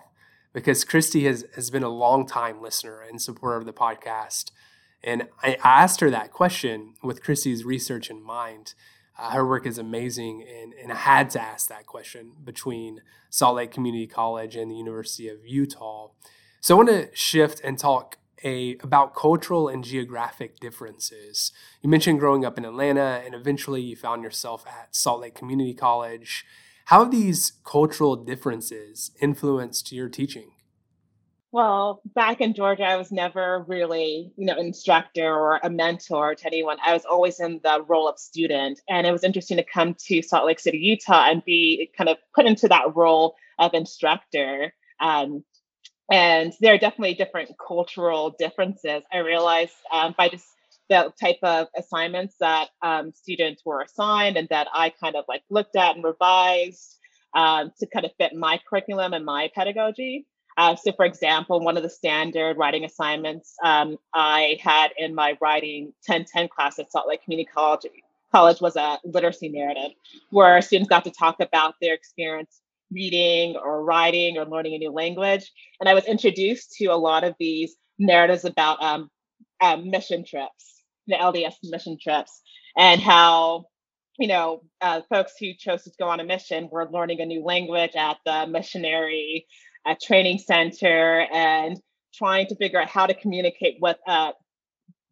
because 0.54 0.84
Christie 0.84 1.26
has, 1.26 1.46
has 1.54 1.70
been 1.70 1.84
a 1.84 1.90
long 1.90 2.26
time 2.26 2.60
listener 2.60 3.00
and 3.00 3.22
supporter 3.22 3.58
of 3.58 3.66
the 3.66 3.74
podcast. 3.74 4.50
And 5.04 5.28
I 5.44 5.58
asked 5.64 6.00
her 6.00 6.10
that 6.10 6.32
question 6.32 6.96
with 7.04 7.22
Christie's 7.22 7.64
research 7.64 8.10
in 8.10 8.24
mind. 8.24 8.74
Uh, 9.20 9.30
her 9.30 9.46
work 9.46 9.68
is 9.68 9.78
amazing, 9.78 10.44
and, 10.44 10.74
and 10.82 10.92
I 10.92 10.96
had 10.96 11.30
to 11.32 11.42
ask 11.42 11.70
that 11.70 11.86
question 11.86 12.32
between 12.44 13.02
Salt 13.30 13.58
Lake 13.58 13.70
Community 13.70 14.08
College 14.08 14.56
and 14.56 14.72
the 14.72 14.76
University 14.76 15.30
of 15.30 15.46
Utah. 15.46 16.08
So 16.60 16.74
I 16.74 16.78
want 16.78 16.90
to 16.90 17.16
shift 17.16 17.62
and 17.64 17.78
talk 17.78 18.18
a, 18.44 18.78
about 18.82 19.16
cultural 19.16 19.68
and 19.68 19.84
geographic 19.84 20.60
differences. 20.60 21.52
You 21.82 21.90
mentioned 21.90 22.20
growing 22.20 22.46
up 22.46 22.58
in 22.58 22.66
Atlanta, 22.66 23.22
and 23.26 23.34
eventually 23.34 23.82
you 23.82 23.96
found 23.96 24.24
yourself 24.24 24.66
at 24.68 24.96
Salt 24.96 25.22
Lake 25.22 25.36
Community 25.36 25.74
College. 25.74 26.46
How 26.86 27.04
have 27.04 27.12
these 27.12 27.54
cultural 27.64 28.16
differences 28.16 29.12
influenced 29.22 29.92
your 29.92 30.10
teaching? 30.10 30.52
Well, 31.52 32.02
back 32.14 32.42
in 32.42 32.54
Georgia, 32.54 32.84
I 32.84 32.96
was 32.96 33.12
never 33.12 33.66
really, 33.68 34.32
you 34.38 34.46
know, 34.46 34.56
instructor 34.56 35.34
or 35.34 35.60
a 35.64 35.70
mentor 35.70 36.36
to 36.36 36.46
anyone. 36.48 36.78
I 36.86 36.94
was 36.94 37.06
always 37.06 37.40
in 37.40 37.60
the 37.64 37.84
role 37.88 38.08
of 38.08 38.20
student. 38.20 38.80
And 38.88 39.08
it 39.08 39.12
was 39.12 39.24
interesting 39.24 39.58
to 39.58 39.64
come 39.64 39.96
to 40.06 40.22
Salt 40.22 40.46
Lake 40.46 40.60
City, 40.60 40.78
Utah 40.78 41.26
and 41.28 41.44
be 41.44 41.92
kind 41.98 42.08
of 42.08 42.18
put 42.36 42.46
into 42.46 42.68
that 42.68 42.96
role 42.96 43.36
of 43.58 43.74
instructor. 43.74 44.74
Um, 45.00 45.44
and 46.10 46.54
there 46.60 46.74
are 46.74 46.78
definitely 46.78 47.14
different 47.14 47.52
cultural 47.66 48.36
differences. 48.38 49.04
I 49.12 49.18
realized 49.20 49.74
um, 49.94 50.16
by 50.18 50.30
just 50.30 50.46
the 50.90 51.14
type 51.22 51.38
of 51.44 51.68
assignments 51.78 52.36
that 52.40 52.70
um, 52.82 53.12
students 53.14 53.64
were 53.64 53.82
assigned 53.82 54.38
and 54.38 54.48
that 54.50 54.68
I 54.74 54.90
kind 54.90 55.16
of 55.16 55.26
like 55.28 55.44
looked 55.50 55.76
at 55.76 55.96
and 55.96 56.04
revised 56.04 56.98
um, 57.36 57.72
to 57.80 57.86
kind 57.86 58.06
of 58.06 58.12
fit 58.18 58.36
my 58.36 58.60
curriculum 58.68 59.14
and 59.14 59.24
my 59.24 59.50
pedagogy. 59.54 60.26
Uh, 60.58 60.76
so, 60.76 60.92
for 60.92 61.06
example, 61.06 61.60
one 61.60 61.78
of 61.78 61.84
the 61.84 61.90
standard 61.90 62.58
writing 62.58 62.84
assignments 62.84 63.56
um, 63.64 63.98
I 64.14 64.58
had 64.62 64.90
in 64.98 65.16
my 65.16 65.38
writing 65.40 65.94
1010 66.08 66.50
class 66.50 66.80
at 66.80 66.92
Salt 66.92 67.08
Lake 67.08 67.24
Community 67.24 67.50
College, 67.54 67.86
College 68.32 68.62
was 68.62 68.76
a 68.76 69.00
literacy 69.04 69.50
narrative 69.50 69.92
where 70.32 70.62
students 70.62 70.90
got 70.90 71.04
to 71.06 71.12
talk 71.12 71.40
about 71.40 71.76
their 71.82 71.94
experience 71.94 72.62
reading 72.92 73.56
or 73.56 73.84
writing 73.84 74.38
or 74.38 74.46
learning 74.46 74.76
a 74.76 74.78
new 74.78 74.92
language. 74.92 75.52
And 75.80 75.90
I 75.90 75.94
was 75.94 76.06
introduced 76.06 76.74
to 76.74 76.88
a 76.88 76.96
lot 76.96 77.24
of 77.24 77.36
these 77.40 77.76
narratives 77.98 78.46
about 78.46 78.82
um, 78.82 79.10
um, 79.62 79.90
mission 79.90 80.26
trips, 80.26 80.84
the 81.08 81.16
LDS 81.16 81.56
mission 81.64 81.98
trips, 82.02 82.42
and 82.78 83.02
how 83.02 83.66
you 84.18 84.28
know 84.28 84.62
uh, 84.82 85.02
folks 85.10 85.34
who 85.40 85.54
chose 85.58 85.84
to 85.84 85.92
go 86.00 86.08
on 86.08 86.20
a 86.20 86.24
mission 86.24 86.70
were 86.72 86.90
learning 86.92 87.22
a 87.22 87.26
new 87.26 87.44
language 87.44 87.96
at 87.96 88.18
the 88.26 88.48
missionary 88.48 89.46
uh, 89.86 89.96
training 90.02 90.38
center 90.38 91.26
and 91.34 91.80
trying 92.14 92.48
to 92.48 92.56
figure 92.56 92.82
out 92.82 92.90
how 92.90 93.06
to 93.06 93.14
communicate 93.14 93.78
with 93.80 93.98
a 94.08 94.32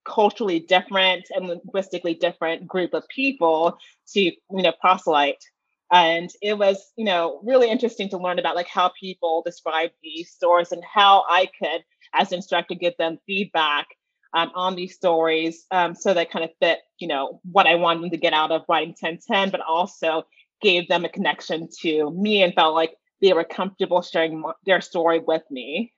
culturally 0.06 0.60
different 0.60 1.26
and 1.32 1.48
linguistically 1.48 2.14
different 2.14 2.66
group 2.66 2.94
of 2.94 3.08
people 3.10 3.78
to 4.08 4.22
you 4.22 4.36
know 4.50 4.72
proselyte 4.80 5.44
and 5.92 6.32
it 6.42 6.58
was 6.58 6.92
you 6.96 7.06
know 7.06 7.40
really 7.44 7.70
interesting 7.70 8.10
to 8.10 8.18
learn 8.18 8.40
about 8.40 8.56
like 8.56 8.68
how 8.68 8.92
people 9.00 9.42
describe 9.46 9.92
these 10.04 10.30
stories 10.30 10.72
and 10.72 10.84
how 10.84 11.24
i 11.30 11.48
could 11.60 11.84
as 12.14 12.32
instructor 12.32 12.76
give 12.76 12.94
them 12.98 13.18
feedback 13.26 13.88
um, 14.34 14.52
on 14.56 14.76
these 14.76 14.94
stories 14.94 15.66
um, 15.72 15.96
so 15.96 16.14
that 16.14 16.30
kind 16.30 16.44
of 16.44 16.52
fit 16.60 16.80
you 17.00 17.08
know 17.08 17.40
what 17.52 17.68
i 17.68 17.76
wanted 17.76 18.04
them 18.04 18.10
to 18.10 18.18
get 18.18 18.34
out 18.34 18.52
of 18.52 18.64
writing 18.68 18.90
1010 19.00 19.50
but 19.50 19.62
also 19.62 20.24
gave 20.62 20.88
them 20.88 21.06
a 21.06 21.10
connection 21.10 21.68
to 21.82 22.12
me 22.12 22.42
and 22.42 22.54
felt 22.54 22.74
like 22.74 22.96
they 23.22 23.34
were 23.34 23.44
comfortable 23.44 24.02
sharing 24.02 24.44
their 24.66 24.82
story 24.82 25.20
with 25.20 25.44
me. 25.50 25.94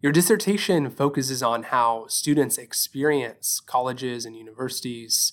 Your 0.00 0.12
dissertation 0.12 0.90
focuses 0.90 1.42
on 1.42 1.64
how 1.64 2.06
students 2.08 2.58
experience 2.58 3.60
colleges 3.60 4.24
and 4.24 4.36
universities 4.36 5.32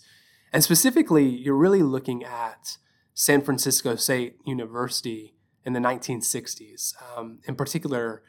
and 0.53 0.63
specifically 0.63 1.25
you're 1.25 1.55
really 1.55 1.83
looking 1.83 2.23
at 2.23 2.77
San 3.13 3.41
Francisco 3.41 3.95
State 3.95 4.37
University 4.45 5.35
in 5.65 5.73
the 5.73 5.79
1960s. 5.79 6.93
Um, 7.15 7.39
in 7.47 7.55
particular, 7.55 8.23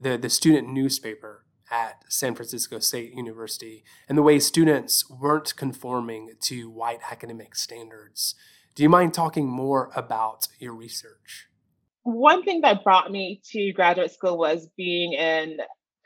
the, 0.00 0.16
the 0.16 0.28
student 0.28 0.68
newspaper 0.68 1.44
at 1.70 2.04
San 2.08 2.34
Francisco 2.34 2.78
State 2.78 3.14
University 3.14 3.84
and 4.08 4.18
the 4.18 4.22
way 4.22 4.38
students 4.38 5.08
weren't 5.08 5.56
conforming 5.56 6.32
to 6.42 6.70
white 6.70 7.00
academic 7.10 7.56
standards. 7.56 8.34
Do 8.74 8.82
you 8.82 8.88
mind 8.88 9.14
talking 9.14 9.48
more 9.48 9.90
about 9.94 10.48
your 10.58 10.74
research? 10.74 11.46
One 12.02 12.42
thing 12.42 12.60
that 12.60 12.84
brought 12.84 13.10
me 13.10 13.40
to 13.52 13.72
graduate 13.72 14.10
school 14.10 14.36
was 14.36 14.68
being 14.76 15.14
in 15.14 15.58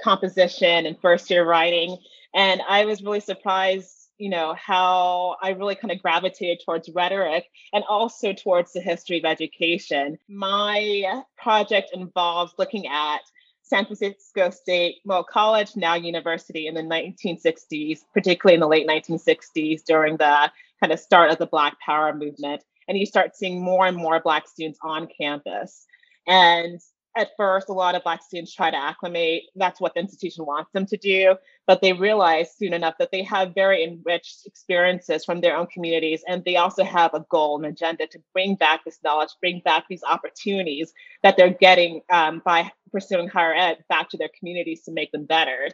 composition 0.02 0.86
and 0.86 0.96
first 1.00 1.28
year 1.28 1.44
writing. 1.44 1.98
And 2.34 2.60
I 2.68 2.84
was 2.84 3.02
really 3.02 3.20
surprised 3.20 3.97
you 4.18 4.28
know 4.28 4.54
how 4.54 5.36
i 5.42 5.50
really 5.50 5.74
kind 5.74 5.92
of 5.92 6.02
gravitated 6.02 6.60
towards 6.64 6.88
rhetoric 6.94 7.46
and 7.72 7.84
also 7.88 8.32
towards 8.32 8.72
the 8.72 8.80
history 8.80 9.18
of 9.18 9.24
education. 9.24 10.18
My 10.28 11.22
project 11.36 11.90
involves 11.94 12.52
looking 12.58 12.86
at 12.86 13.20
san 13.62 13.84
francisco 13.84 14.50
state 14.50 14.96
well 15.04 15.24
college 15.24 15.76
now 15.76 15.94
university 15.94 16.66
in 16.66 16.74
the 16.74 16.82
1960s 16.82 18.00
particularly 18.14 18.54
in 18.54 18.60
the 18.60 18.68
late 18.68 18.88
1960s 18.88 19.82
during 19.84 20.16
the 20.16 20.50
kind 20.80 20.92
of 20.92 20.98
start 20.98 21.30
of 21.30 21.38
the 21.38 21.46
black 21.46 21.78
power 21.80 22.14
movement 22.14 22.62
and 22.88 22.98
you 22.98 23.06
start 23.06 23.36
seeing 23.36 23.62
more 23.62 23.86
and 23.86 23.96
more 23.96 24.20
black 24.20 24.48
students 24.48 24.78
on 24.82 25.06
campus. 25.20 25.86
And 26.26 26.80
at 27.18 27.36
first, 27.36 27.68
a 27.68 27.72
lot 27.72 27.96
of 27.96 28.04
Black 28.04 28.22
students 28.22 28.54
try 28.54 28.70
to 28.70 28.76
acclimate. 28.76 29.44
That's 29.56 29.80
what 29.80 29.94
the 29.94 30.00
institution 30.00 30.46
wants 30.46 30.70
them 30.72 30.86
to 30.86 30.96
do. 30.96 31.36
But 31.66 31.82
they 31.82 31.92
realize 31.92 32.54
soon 32.56 32.72
enough 32.72 32.94
that 32.98 33.10
they 33.10 33.22
have 33.24 33.54
very 33.54 33.82
enriched 33.82 34.46
experiences 34.46 35.24
from 35.24 35.40
their 35.40 35.56
own 35.56 35.66
communities. 35.66 36.22
And 36.28 36.44
they 36.44 36.56
also 36.56 36.84
have 36.84 37.12
a 37.14 37.26
goal, 37.28 37.58
an 37.58 37.64
agenda 37.64 38.06
to 38.06 38.22
bring 38.32 38.54
back 38.54 38.84
this 38.84 39.00
knowledge, 39.02 39.30
bring 39.40 39.60
back 39.64 39.86
these 39.88 40.04
opportunities 40.08 40.92
that 41.24 41.36
they're 41.36 41.50
getting 41.50 42.02
um, 42.10 42.40
by 42.44 42.70
pursuing 42.92 43.28
higher 43.28 43.54
ed 43.54 43.84
back 43.88 44.08
to 44.10 44.16
their 44.16 44.30
communities 44.38 44.82
to 44.82 44.92
make 44.92 45.10
them 45.10 45.24
better. 45.24 45.70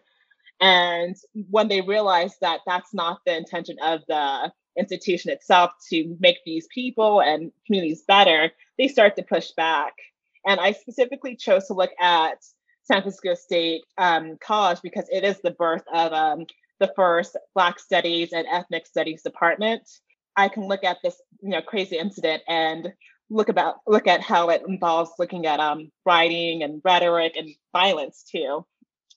And 0.60 1.14
when 1.50 1.68
they 1.68 1.82
realize 1.82 2.36
that 2.40 2.60
that's 2.66 2.94
not 2.94 3.20
the 3.26 3.36
intention 3.36 3.76
of 3.82 4.00
the 4.08 4.50
institution 4.78 5.30
itself 5.30 5.72
to 5.90 6.16
make 6.20 6.38
these 6.46 6.66
people 6.74 7.20
and 7.20 7.52
communities 7.66 8.02
better, 8.08 8.50
they 8.78 8.88
start 8.88 9.14
to 9.16 9.22
push 9.22 9.50
back 9.50 9.92
and 10.46 10.60
I 10.60 10.72
specifically 10.72 11.36
chose 11.36 11.66
to 11.66 11.74
look 11.74 11.90
at 12.00 12.38
San 12.84 13.02
Francisco 13.02 13.34
State 13.34 13.82
um, 13.98 14.36
College 14.44 14.80
because 14.82 15.06
it 15.10 15.24
is 15.24 15.40
the 15.42 15.52
birth 15.52 15.84
of 15.92 16.12
um, 16.12 16.46
the 16.80 16.92
first 16.94 17.36
Black 17.54 17.78
Studies 17.78 18.32
and 18.32 18.46
Ethnic 18.50 18.86
Studies 18.86 19.22
department. 19.22 19.82
I 20.36 20.48
can 20.48 20.64
look 20.64 20.84
at 20.84 20.98
this, 21.02 21.20
you 21.40 21.50
know, 21.50 21.62
crazy 21.62 21.96
incident 21.96 22.42
and 22.48 22.92
look 23.30 23.48
about 23.48 23.76
look 23.86 24.06
at 24.06 24.20
how 24.20 24.50
it 24.50 24.62
involves 24.68 25.10
looking 25.18 25.46
at 25.46 25.60
um, 25.60 25.90
writing 26.04 26.62
and 26.62 26.82
rhetoric 26.84 27.36
and 27.36 27.50
violence 27.72 28.24
too. 28.30 28.66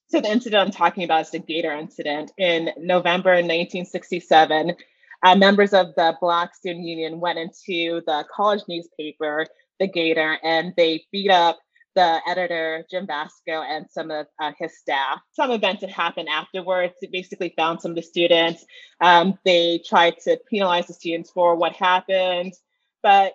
So 0.10 0.22
the 0.22 0.32
incident 0.32 0.62
I'm 0.62 0.72
talking 0.72 1.04
about 1.04 1.22
is 1.22 1.32
the 1.32 1.40
Gator 1.40 1.74
incident 1.74 2.32
in 2.38 2.70
November 2.78 3.32
1967. 3.32 4.76
Uh, 5.24 5.36
members 5.36 5.74
of 5.74 5.88
the 5.96 6.16
Black 6.22 6.56
Student 6.56 6.86
Union 6.86 7.20
went 7.20 7.40
into 7.40 8.02
the 8.06 8.24
college 8.34 8.62
newspaper 8.70 9.46
the 9.80 9.88
Gator, 9.88 10.38
and 10.44 10.74
they 10.76 11.06
beat 11.12 11.32
up 11.32 11.60
the 11.98 12.22
editor 12.28 12.86
Jim 12.92 13.08
Vaszko 13.08 13.66
and 13.68 13.88
some 13.90 14.12
of 14.12 14.28
uh, 14.40 14.52
his 14.60 14.78
staff. 14.78 15.20
Some 15.34 15.50
events 15.50 15.82
that 15.82 15.90
happened 15.90 16.30
afterwards. 16.30 16.94
They 17.02 17.08
basically 17.08 17.54
found 17.58 17.82
some 17.82 17.92
of 17.92 17.96
the 17.96 18.04
students. 18.04 18.64
Um, 19.02 19.40
they 19.46 19.82
tried 19.84 20.20
to 20.26 20.40
penalize 20.48 20.86
the 20.86 20.94
students 20.94 21.32
for 21.32 21.56
what 21.56 21.74
happened, 21.74 22.54
but 23.02 23.34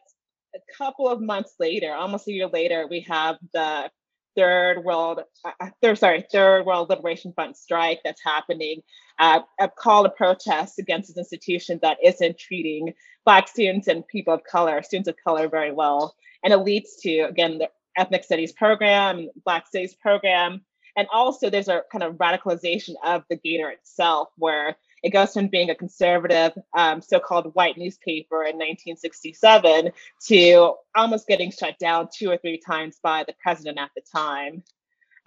a 0.54 0.60
couple 0.78 1.08
of 1.08 1.20
months 1.20 1.54
later, 1.58 1.92
almost 1.92 2.28
a 2.28 2.32
year 2.32 2.46
later, 2.46 2.86
we 2.88 3.00
have 3.00 3.36
the 3.52 3.90
third 4.36 4.82
world 4.84 5.20
uh, 5.44 5.50
uh 5.60 5.68
third 5.82 5.98
sorry 5.98 6.24
third 6.32 6.64
world 6.64 6.88
liberation 6.88 7.34
front 7.34 7.54
strike 7.54 8.00
that's 8.02 8.22
happening 8.24 8.80
uh, 9.18 9.40
a 9.60 9.68
call 9.68 10.04
to 10.04 10.08
protest 10.08 10.78
against 10.78 11.08
this 11.08 11.18
institution 11.18 11.78
that 11.82 11.98
isn't 12.02 12.38
treating 12.38 12.94
black 13.26 13.46
students 13.46 13.88
and 13.88 14.06
people 14.08 14.32
of 14.32 14.42
color 14.44 14.82
students 14.82 15.06
of 15.06 15.16
color 15.22 15.48
very 15.50 15.70
well 15.70 16.14
and 16.44 16.52
it 16.52 16.58
leads 16.58 16.96
to 16.96 17.20
again 17.20 17.58
the 17.58 17.68
ethnic 17.96 18.24
studies 18.24 18.52
program 18.52 19.28
black 19.44 19.66
studies 19.66 19.94
program 19.94 20.62
and 20.96 21.08
also 21.12 21.48
there's 21.48 21.68
a 21.68 21.82
kind 21.90 22.02
of 22.02 22.14
radicalization 22.14 22.94
of 23.04 23.24
the 23.30 23.36
gator 23.36 23.70
itself 23.70 24.28
where 24.36 24.76
it 25.02 25.10
goes 25.10 25.32
from 25.32 25.48
being 25.48 25.70
a 25.70 25.74
conservative 25.74 26.52
um, 26.76 27.00
so-called 27.00 27.54
white 27.54 27.76
newspaper 27.76 28.44
in 28.44 28.56
1967 28.56 29.90
to 30.28 30.74
almost 30.94 31.26
getting 31.26 31.50
shut 31.50 31.78
down 31.78 32.08
two 32.14 32.30
or 32.30 32.36
three 32.36 32.58
times 32.58 32.98
by 33.02 33.24
the 33.26 33.34
president 33.42 33.78
at 33.78 33.90
the 33.96 34.02
time. 34.14 34.62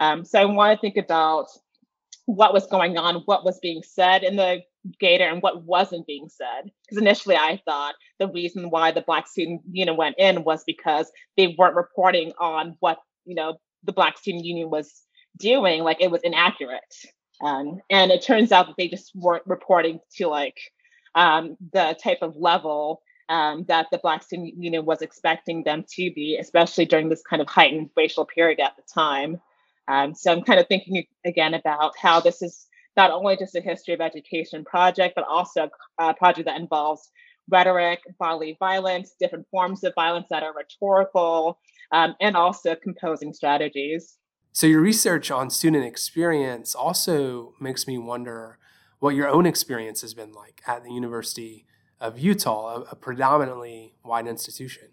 Um, 0.00 0.24
so 0.24 0.38
i 0.38 0.44
want 0.44 0.76
to 0.76 0.80
think 0.80 0.96
about 0.96 1.46
what 2.26 2.52
was 2.52 2.66
going 2.66 2.98
on 2.98 3.22
what 3.26 3.44
was 3.44 3.58
being 3.60 3.82
said 3.82 4.24
in 4.24 4.36
the 4.36 4.60
Gator 5.00 5.24
and 5.24 5.42
what 5.42 5.64
wasn't 5.64 6.06
being 6.06 6.28
said. 6.28 6.70
Because 6.86 7.00
initially 7.00 7.36
I 7.36 7.60
thought 7.64 7.94
the 8.18 8.28
reason 8.28 8.70
why 8.70 8.92
the 8.92 9.02
Black 9.02 9.26
Student 9.26 9.62
Union 9.70 9.96
went 9.96 10.16
in 10.18 10.44
was 10.44 10.64
because 10.64 11.10
they 11.36 11.54
weren't 11.58 11.76
reporting 11.76 12.32
on 12.38 12.76
what, 12.80 12.98
you 13.24 13.34
know, 13.34 13.56
the 13.84 13.92
Black 13.92 14.18
Student 14.18 14.44
Union 14.44 14.70
was 14.70 15.02
doing, 15.38 15.82
like 15.82 16.00
it 16.00 16.10
was 16.10 16.22
inaccurate. 16.22 16.80
Um, 17.42 17.80
and 17.90 18.10
it 18.10 18.22
turns 18.22 18.52
out 18.52 18.66
that 18.66 18.76
they 18.78 18.88
just 18.88 19.12
weren't 19.14 19.46
reporting 19.46 20.00
to 20.16 20.28
like 20.28 20.58
um, 21.14 21.56
the 21.72 21.96
type 22.02 22.18
of 22.22 22.36
level 22.36 23.02
um, 23.28 23.64
that 23.68 23.88
the 23.90 23.98
Black 23.98 24.22
Student 24.22 24.54
Union 24.56 24.84
was 24.84 25.02
expecting 25.02 25.64
them 25.64 25.84
to 25.94 26.10
be, 26.14 26.38
especially 26.40 26.86
during 26.86 27.08
this 27.08 27.22
kind 27.28 27.42
of 27.42 27.48
heightened 27.48 27.90
racial 27.96 28.24
period 28.24 28.60
at 28.60 28.76
the 28.76 28.82
time. 28.92 29.40
Um, 29.88 30.14
so 30.14 30.32
I'm 30.32 30.42
kind 30.42 30.60
of 30.60 30.66
thinking 30.68 31.04
again 31.24 31.54
about 31.54 31.94
how 32.00 32.20
this 32.20 32.42
is 32.42 32.66
not 32.96 33.10
only 33.10 33.36
just 33.36 33.54
a 33.54 33.60
history 33.60 33.94
of 33.94 34.00
education 34.00 34.64
project, 34.64 35.14
but 35.14 35.24
also 35.28 35.68
a 35.98 36.14
project 36.14 36.46
that 36.46 36.60
involves 36.60 37.10
rhetoric, 37.48 38.00
bodily 38.18 38.56
violence, 38.58 39.14
different 39.20 39.46
forms 39.50 39.84
of 39.84 39.94
violence 39.94 40.26
that 40.30 40.42
are 40.42 40.54
rhetorical, 40.54 41.58
um, 41.92 42.14
and 42.20 42.36
also 42.36 42.74
composing 42.74 43.32
strategies. 43.32 44.18
So, 44.52 44.66
your 44.66 44.80
research 44.80 45.30
on 45.30 45.50
student 45.50 45.84
experience 45.84 46.74
also 46.74 47.54
makes 47.60 47.86
me 47.86 47.98
wonder 47.98 48.58
what 48.98 49.14
your 49.14 49.28
own 49.28 49.46
experience 49.46 50.00
has 50.00 50.14
been 50.14 50.32
like 50.32 50.62
at 50.66 50.82
the 50.82 50.90
University 50.90 51.66
of 52.00 52.18
Utah, 52.18 52.76
a, 52.76 52.80
a 52.92 52.96
predominantly 52.96 53.94
white 54.02 54.26
institution. 54.26 54.88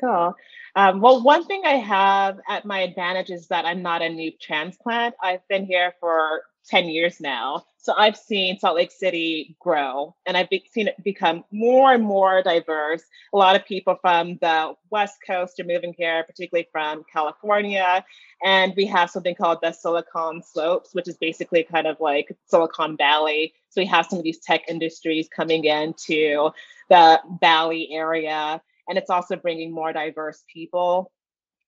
Cool. 0.00 0.34
Um, 0.74 1.00
well, 1.00 1.22
one 1.22 1.44
thing 1.44 1.62
I 1.64 1.74
have 1.74 2.38
at 2.48 2.64
my 2.64 2.80
advantage 2.80 3.30
is 3.30 3.48
that 3.48 3.64
I'm 3.64 3.82
not 3.82 4.02
a 4.02 4.08
new 4.08 4.32
transplant. 4.40 5.14
I've 5.22 5.46
been 5.48 5.66
here 5.66 5.94
for 6.00 6.42
10 6.68 6.88
years 6.88 7.20
now. 7.20 7.64
So 7.78 7.94
I've 7.96 8.16
seen 8.16 8.58
Salt 8.58 8.76
Lake 8.76 8.92
City 8.92 9.56
grow 9.58 10.14
and 10.26 10.36
I've 10.36 10.48
seen 10.70 10.88
it 10.88 11.02
become 11.02 11.44
more 11.50 11.92
and 11.92 12.04
more 12.04 12.42
diverse. 12.42 13.02
A 13.34 13.36
lot 13.36 13.56
of 13.56 13.64
people 13.64 13.96
from 14.00 14.38
the 14.40 14.74
West 14.90 15.16
Coast 15.26 15.58
are 15.58 15.64
moving 15.64 15.94
here, 15.98 16.22
particularly 16.24 16.68
from 16.70 17.04
California. 17.12 18.04
And 18.44 18.72
we 18.76 18.86
have 18.86 19.10
something 19.10 19.34
called 19.34 19.58
the 19.62 19.72
Silicon 19.72 20.42
Slopes, 20.42 20.94
which 20.94 21.08
is 21.08 21.16
basically 21.16 21.64
kind 21.64 21.86
of 21.86 21.98
like 21.98 22.36
Silicon 22.46 22.96
Valley. 22.96 23.52
So 23.70 23.80
we 23.80 23.86
have 23.86 24.06
some 24.06 24.18
of 24.18 24.24
these 24.24 24.38
tech 24.38 24.62
industries 24.68 25.28
coming 25.34 25.64
into 25.64 26.50
the 26.88 27.20
Valley 27.40 27.88
area. 27.92 28.62
And 28.88 28.96
it's 28.96 29.10
also 29.10 29.36
bringing 29.36 29.72
more 29.72 29.92
diverse 29.92 30.44
people. 30.52 31.10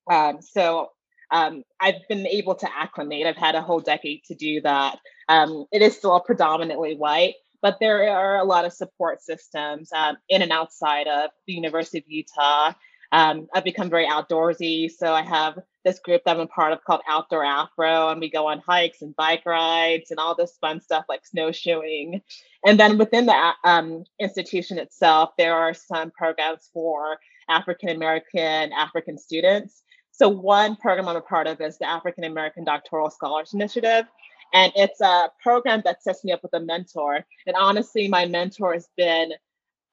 Um, 0.09 0.41
so 0.41 0.91
um, 1.31 1.63
I've 1.79 2.07
been 2.09 2.27
able 2.27 2.55
to 2.55 2.69
acclimate. 2.73 3.25
I've 3.25 3.35
had 3.35 3.55
a 3.55 3.61
whole 3.61 3.79
decade 3.79 4.23
to 4.25 4.35
do 4.35 4.61
that. 4.61 4.99
Um, 5.27 5.65
it 5.71 5.81
is 5.81 5.97
still 5.97 6.19
predominantly 6.19 6.95
white, 6.95 7.35
but 7.61 7.77
there 7.79 8.09
are 8.09 8.37
a 8.37 8.43
lot 8.43 8.65
of 8.65 8.73
support 8.73 9.21
systems 9.21 9.91
um, 9.93 10.17
in 10.29 10.41
and 10.41 10.51
outside 10.51 11.07
of 11.07 11.31
the 11.47 11.53
University 11.53 11.99
of 11.99 12.03
Utah. 12.07 12.73
Um, 13.11 13.47
I've 13.53 13.63
become 13.63 13.89
very 13.89 14.07
outdoorsy, 14.07 14.91
so 14.91 15.13
I 15.13 15.21
have 15.21 15.59
this 15.83 15.99
group 15.99 16.23
that 16.25 16.35
I'm 16.35 16.41
a 16.41 16.47
part 16.47 16.73
of 16.73 16.83
called 16.83 17.01
Outdoor 17.07 17.45
Afro, 17.45 18.09
and 18.09 18.19
we 18.19 18.29
go 18.29 18.47
on 18.47 18.59
hikes 18.59 19.01
and 19.01 19.15
bike 19.15 19.43
rides 19.45 20.11
and 20.11 20.19
all 20.19 20.35
this 20.35 20.57
fun 20.59 20.81
stuff 20.81 21.05
like 21.07 21.25
snowshoeing. 21.25 22.21
And 22.65 22.79
then 22.79 22.97
within 22.97 23.27
the 23.27 23.51
um, 23.63 24.03
institution 24.19 24.79
itself, 24.79 25.29
there 25.37 25.55
are 25.55 25.73
some 25.73 26.11
programs 26.11 26.69
for 26.73 27.17
African 27.47 27.89
American 27.89 28.73
African 28.73 29.17
students. 29.17 29.83
So 30.17 30.29
one 30.29 30.77
program 30.77 31.09
I'm 31.09 31.17
a 31.17 31.21
part 31.21 31.45
of 31.45 31.59
is 31.59 31.77
the 31.77 31.89
African 31.89 32.23
American 32.23 32.63
Doctoral 32.63 33.09
Scholars 33.09 33.53
Initiative. 33.53 34.05
And 34.53 34.71
it's 34.73 35.01
a 35.01 35.29
program 35.43 35.81
that 35.83 36.03
sets 36.03 36.23
me 36.23 36.31
up 36.31 36.41
with 36.41 36.53
a 36.53 36.59
mentor. 36.61 37.25
And 37.45 37.55
honestly, 37.57 38.07
my 38.07 38.25
mentor 38.25 38.73
has 38.73 38.87
been 38.95 39.33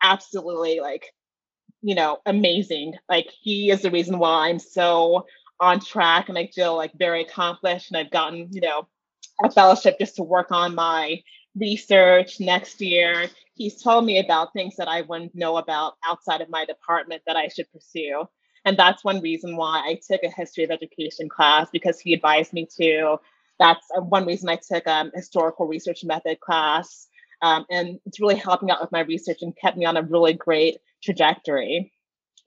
absolutely 0.00 0.78
like, 0.78 1.06
you 1.80 1.96
know, 1.96 2.18
amazing. 2.24 2.94
Like 3.08 3.32
he 3.40 3.70
is 3.70 3.82
the 3.82 3.90
reason 3.90 4.20
why 4.20 4.48
I'm 4.48 4.60
so 4.60 5.26
on 5.58 5.80
track 5.80 6.28
and 6.28 6.38
I 6.38 6.46
feel 6.46 6.76
like 6.76 6.92
very 6.94 7.22
accomplished. 7.22 7.90
And 7.90 7.96
I've 7.96 8.12
gotten, 8.12 8.48
you 8.52 8.60
know, 8.60 8.86
a 9.42 9.50
fellowship 9.50 9.98
just 9.98 10.14
to 10.16 10.22
work 10.22 10.52
on 10.52 10.76
my 10.76 11.20
research 11.56 12.38
next 12.38 12.80
year. 12.80 13.28
He's 13.54 13.82
told 13.82 14.04
me 14.04 14.20
about 14.20 14.52
things 14.52 14.76
that 14.76 14.86
I 14.86 15.00
wouldn't 15.00 15.34
know 15.34 15.56
about 15.56 15.94
outside 16.06 16.42
of 16.42 16.48
my 16.48 16.64
department 16.64 17.22
that 17.26 17.36
I 17.36 17.48
should 17.48 17.70
pursue. 17.72 18.28
And 18.64 18.76
that's 18.76 19.04
one 19.04 19.20
reason 19.20 19.56
why 19.56 19.82
I 19.84 20.00
took 20.06 20.22
a 20.22 20.30
history 20.30 20.64
of 20.64 20.70
education 20.70 21.28
class 21.28 21.68
because 21.72 21.98
he 22.00 22.14
advised 22.14 22.52
me 22.52 22.66
to. 22.78 23.16
That's 23.58 23.86
uh, 23.96 24.00
one 24.00 24.26
reason 24.26 24.48
I 24.48 24.56
took 24.56 24.86
a 24.86 24.92
um, 24.92 25.10
historical 25.14 25.66
research 25.66 26.04
method 26.04 26.40
class. 26.40 27.08
Um, 27.42 27.66
and 27.70 27.98
it's 28.06 28.20
really 28.20 28.36
helping 28.36 28.70
out 28.70 28.80
with 28.80 28.92
my 28.92 29.00
research 29.00 29.38
and 29.42 29.56
kept 29.56 29.76
me 29.76 29.84
on 29.84 29.96
a 29.96 30.02
really 30.02 30.32
great 30.32 30.78
trajectory. 31.02 31.92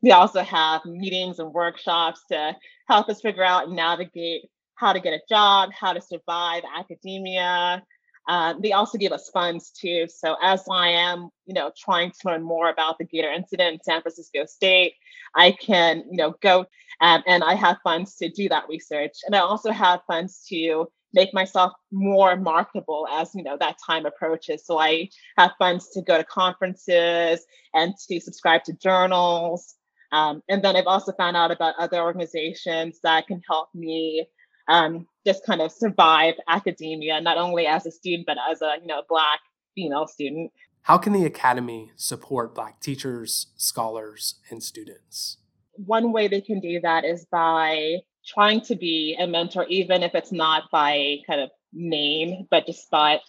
We 0.01 0.12
also 0.12 0.41
have 0.41 0.86
meetings 0.86 1.39
and 1.39 1.53
workshops 1.53 2.22
to 2.31 2.55
help 2.88 3.10
us 3.10 3.22
figure 3.22 3.43
out 3.43 3.67
and 3.67 3.75
navigate 3.75 4.43
how 4.75 4.93
to 4.93 5.00
get 5.00 5.13
a 5.13 5.22
job, 5.27 5.72
how 5.74 5.93
to 5.93 6.01
survive 6.01 6.63
academia, 6.77 7.84
uh, 8.27 8.55
they 8.60 8.72
also 8.72 8.98
give 8.98 9.12
us 9.12 9.29
funds 9.29 9.72
too. 9.72 10.08
So 10.08 10.36
as 10.41 10.63
I 10.70 10.89
am, 10.89 11.29
you 11.46 11.53
know, 11.53 11.72
trying 11.77 12.12
to 12.12 12.17
learn 12.25 12.41
more 12.41 12.70
about 12.70 12.98
the 12.98 13.05
Gator 13.05 13.32
incident 13.32 13.74
in 13.74 13.84
San 13.84 14.01
Francisco 14.01 14.46
State, 14.46 14.94
I 15.36 15.51
can, 15.51 16.03
you 16.10 16.17
know, 16.17 16.36
go 16.41 16.65
um, 17.01 17.24
and 17.27 17.44
I 17.44 17.55
have 17.55 17.77
funds 17.84 18.15
to 18.17 18.29
do 18.29 18.50
that 18.50 18.67
research. 18.70 19.13
And 19.25 19.36
I 19.36 19.39
also 19.39 19.72
have 19.72 20.01
funds 20.08 20.46
to 20.50 20.88
make 21.13 21.34
myself 21.34 21.72
more 21.91 22.36
marketable 22.36 23.08
as 23.10 23.34
you 23.34 23.41
know 23.41 23.58
that 23.58 23.77
time 23.86 24.05
approaches. 24.05 24.65
So 24.65 24.77
I 24.77 25.10
have 25.38 25.51
funds 25.58 25.89
to 25.91 26.01
go 26.01 26.17
to 26.17 26.24
conferences 26.24 27.46
and 27.74 27.94
to 28.10 28.20
subscribe 28.20 28.63
to 28.65 28.74
journals. 28.74 29.75
Um, 30.12 30.41
and 30.50 30.63
then 30.63 30.75
I've 30.75 30.88
also 30.88 31.13
found 31.13 31.36
out 31.36 31.51
about 31.51 31.75
other 31.79 32.01
organizations 32.01 33.00
that 33.03 33.27
can 33.27 33.41
help 33.50 33.70
me 33.74 34.27
um, 34.67 35.07
just 35.25 35.45
kind 35.45 35.62
of 35.62 35.71
survive 35.71 36.36
academia, 36.47 37.21
not 37.21 37.38
only 37.38 37.65
as 37.65 37.86
a 37.86 37.91
student, 37.91 38.25
but 38.25 38.38
as 38.49 38.62
a, 38.62 38.75
you 38.82 38.88
know, 38.88 39.04
Black 39.10 39.39
female 39.75 40.08
student. 40.08 40.51
How 40.84 40.97
can 40.97 41.13
the 41.13 41.25
Academy 41.25 41.91
support 41.95 42.54
Black 42.54 42.80
teachers, 42.80 43.47
scholars, 43.58 44.36
and 44.49 44.62
students? 44.62 45.38
One 45.73 46.12
way 46.12 46.28
they 46.28 46.41
can 46.41 46.60
do 46.60 46.80
that 46.82 47.04
is 47.04 47.25
by 47.32 47.97
trying 48.25 48.62
to 48.62 48.75
be 48.75 49.15
a 49.19 49.28
mentor, 49.28 49.65
even 49.67 50.04
if 50.04 50.13
it's 50.15 50.32
not 50.32 50.69
by 50.71 51.17
kind 51.28 51.41
of 51.41 51.49
name, 51.73 52.47
but 52.49 52.65
just 52.65 52.89
by 52.89 53.19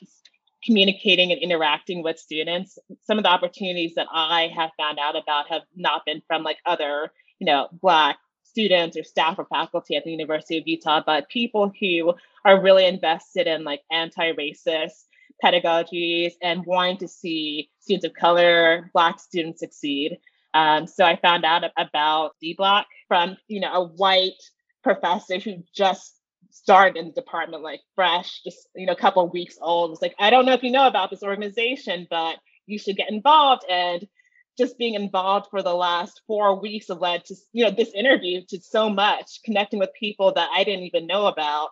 communicating 0.64 1.32
and 1.32 1.40
interacting 1.40 2.02
with 2.02 2.18
students. 2.18 2.78
Some 3.04 3.18
of 3.18 3.24
the 3.24 3.30
opportunities 3.30 3.94
that 3.94 4.06
I 4.12 4.48
have 4.54 4.70
found 4.76 4.98
out 4.98 5.16
about 5.16 5.48
have 5.48 5.62
not 5.74 6.04
been 6.04 6.22
from 6.26 6.42
like 6.42 6.58
other, 6.66 7.12
you 7.38 7.46
know, 7.46 7.68
Black 7.72 8.18
students 8.56 8.96
or 8.96 9.04
staff 9.04 9.38
or 9.38 9.44
faculty 9.44 9.96
at 9.96 10.04
the 10.04 10.10
University 10.10 10.56
of 10.56 10.66
Utah, 10.66 11.02
but 11.04 11.28
people 11.28 11.70
who 11.78 12.14
are 12.46 12.62
really 12.62 12.86
invested 12.86 13.46
in 13.46 13.64
like 13.64 13.82
anti-racist 13.90 15.04
pedagogies 15.44 16.32
and 16.40 16.64
wanting 16.64 16.96
to 16.96 17.06
see 17.06 17.68
students 17.80 18.06
of 18.06 18.14
color, 18.14 18.90
Black 18.94 19.20
students 19.20 19.60
succeed. 19.60 20.16
Um, 20.54 20.86
so 20.86 21.04
I 21.04 21.16
found 21.16 21.44
out 21.44 21.64
about 21.76 22.30
DBLAC 22.42 22.84
from 23.08 23.36
you 23.46 23.60
know 23.60 23.74
a 23.74 23.84
white 23.84 24.42
professor 24.82 25.38
who 25.38 25.62
just 25.74 26.18
started 26.48 26.96
in 26.96 27.08
the 27.08 27.12
department 27.12 27.62
like 27.62 27.80
fresh, 27.94 28.40
just 28.42 28.68
you 28.74 28.86
know 28.86 28.94
a 28.94 28.96
couple 28.96 29.28
weeks 29.28 29.58
old. 29.60 29.90
It's 29.92 30.00
like 30.00 30.14
I 30.18 30.30
don't 30.30 30.46
know 30.46 30.54
if 30.54 30.62
you 30.62 30.70
know 30.70 30.86
about 30.86 31.10
this 31.10 31.22
organization, 31.22 32.06
but 32.08 32.36
you 32.64 32.78
should 32.78 32.96
get 32.96 33.10
involved. 33.10 33.64
And 33.68 34.08
just 34.56 34.78
being 34.78 34.94
involved 34.94 35.48
for 35.50 35.62
the 35.62 35.74
last 35.74 36.22
four 36.26 36.58
weeks 36.60 36.88
have 36.88 37.00
led 37.00 37.24
to 37.26 37.34
you 37.52 37.64
know 37.64 37.70
this 37.70 37.92
interview 37.92 38.42
to 38.48 38.60
so 38.60 38.88
much 38.88 39.40
connecting 39.44 39.78
with 39.78 39.90
people 39.98 40.32
that 40.32 40.48
i 40.52 40.64
didn't 40.64 40.84
even 40.84 41.06
know 41.06 41.26
about. 41.26 41.70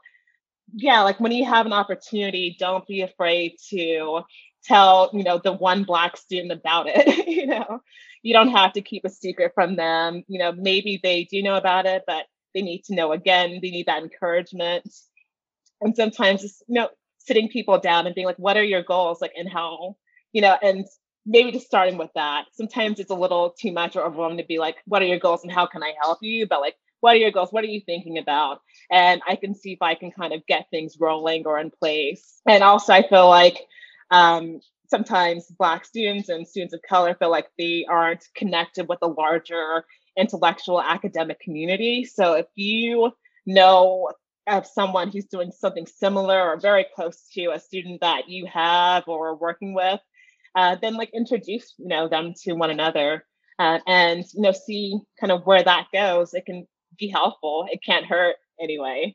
Yeah 0.72 1.02
like 1.02 1.20
when 1.20 1.32
you 1.32 1.44
have 1.44 1.66
an 1.66 1.72
opportunity 1.72 2.56
don't 2.58 2.86
be 2.86 3.02
afraid 3.02 3.56
to 3.70 4.22
tell 4.64 5.10
you 5.12 5.24
know 5.24 5.38
the 5.38 5.52
one 5.52 5.84
black 5.84 6.16
student 6.16 6.52
about 6.52 6.86
it 6.88 7.26
you 7.28 7.46
know? 7.46 7.80
You 8.22 8.32
don't 8.32 8.48
have 8.52 8.72
to 8.72 8.80
keep 8.80 9.04
a 9.04 9.10
secret 9.10 9.52
from 9.54 9.76
them 9.76 10.24
you 10.28 10.38
know 10.38 10.52
maybe 10.52 11.00
they 11.02 11.24
do 11.24 11.42
know 11.42 11.56
about 11.56 11.86
it 11.86 12.04
but 12.06 12.24
they 12.54 12.62
need 12.62 12.84
to 12.84 12.94
know 12.94 13.12
again 13.12 13.58
they 13.62 13.70
need 13.70 13.86
that 13.86 14.02
encouragement. 14.02 14.88
And 15.80 15.94
sometimes 15.94 16.42
just 16.42 16.62
you 16.68 16.74
know 16.74 16.88
sitting 17.18 17.48
people 17.48 17.78
down 17.78 18.06
and 18.06 18.14
being 18.14 18.26
like 18.26 18.38
what 18.38 18.56
are 18.56 18.64
your 18.64 18.82
goals? 18.82 19.20
like 19.20 19.32
and 19.36 19.48
how 19.48 19.96
you 20.32 20.40
know 20.42 20.56
and 20.62 20.86
maybe 21.26 21.52
just 21.52 21.66
starting 21.66 21.98
with 21.98 22.10
that. 22.14 22.46
Sometimes 22.52 23.00
it's 23.00 23.10
a 23.10 23.14
little 23.14 23.54
too 23.58 23.72
much 23.72 23.96
or 23.96 24.04
overwhelming 24.04 24.38
to 24.38 24.44
be 24.44 24.58
like, 24.58 24.76
what 24.86 25.02
are 25.02 25.06
your 25.06 25.18
goals 25.18 25.42
and 25.42 25.52
how 25.52 25.66
can 25.66 25.82
I 25.82 25.92
help 26.00 26.18
you? 26.22 26.46
But 26.46 26.60
like, 26.60 26.76
what 27.00 27.14
are 27.14 27.18
your 27.18 27.30
goals? 27.30 27.52
What 27.52 27.64
are 27.64 27.68
you 27.68 27.82
thinking 27.84 28.18
about? 28.18 28.60
And 28.90 29.20
I 29.28 29.36
can 29.36 29.54
see 29.54 29.72
if 29.72 29.82
I 29.82 29.94
can 29.94 30.10
kind 30.10 30.32
of 30.32 30.46
get 30.46 30.66
things 30.70 30.96
rolling 30.98 31.44
or 31.46 31.58
in 31.58 31.70
place. 31.70 32.40
And 32.48 32.62
also, 32.62 32.92
I 32.92 33.06
feel 33.06 33.28
like 33.28 33.58
um, 34.10 34.60
sometimes 34.88 35.46
Black 35.58 35.84
students 35.84 36.28
and 36.28 36.46
students 36.46 36.74
of 36.74 36.80
color 36.88 37.14
feel 37.14 37.30
like 37.30 37.48
they 37.58 37.84
aren't 37.88 38.24
connected 38.34 38.88
with 38.88 39.00
the 39.00 39.08
larger 39.08 39.84
intellectual 40.16 40.80
academic 40.80 41.40
community. 41.40 42.04
So 42.04 42.34
if 42.34 42.46
you 42.54 43.12
know 43.46 44.10
of 44.46 44.66
someone 44.66 45.10
who's 45.10 45.26
doing 45.26 45.52
something 45.52 45.86
similar 45.86 46.40
or 46.40 46.60
very 46.60 46.86
close 46.94 47.28
to 47.32 47.50
a 47.52 47.60
student 47.60 48.00
that 48.02 48.28
you 48.28 48.46
have 48.46 49.04
or 49.08 49.28
are 49.28 49.36
working 49.36 49.74
with, 49.74 50.00
uh, 50.54 50.76
then 50.80 50.94
like 50.96 51.10
introduce 51.14 51.74
you 51.78 51.88
know 51.88 52.08
them 52.08 52.34
to 52.44 52.52
one 52.54 52.70
another 52.70 53.24
uh, 53.58 53.78
and 53.86 54.24
you 54.34 54.42
know 54.42 54.52
see 54.52 54.98
kind 55.20 55.32
of 55.32 55.44
where 55.46 55.62
that 55.62 55.86
goes. 55.92 56.34
It 56.34 56.46
can 56.46 56.66
be 56.98 57.08
helpful. 57.08 57.66
It 57.70 57.80
can't 57.84 58.06
hurt 58.06 58.36
anyway. 58.60 59.14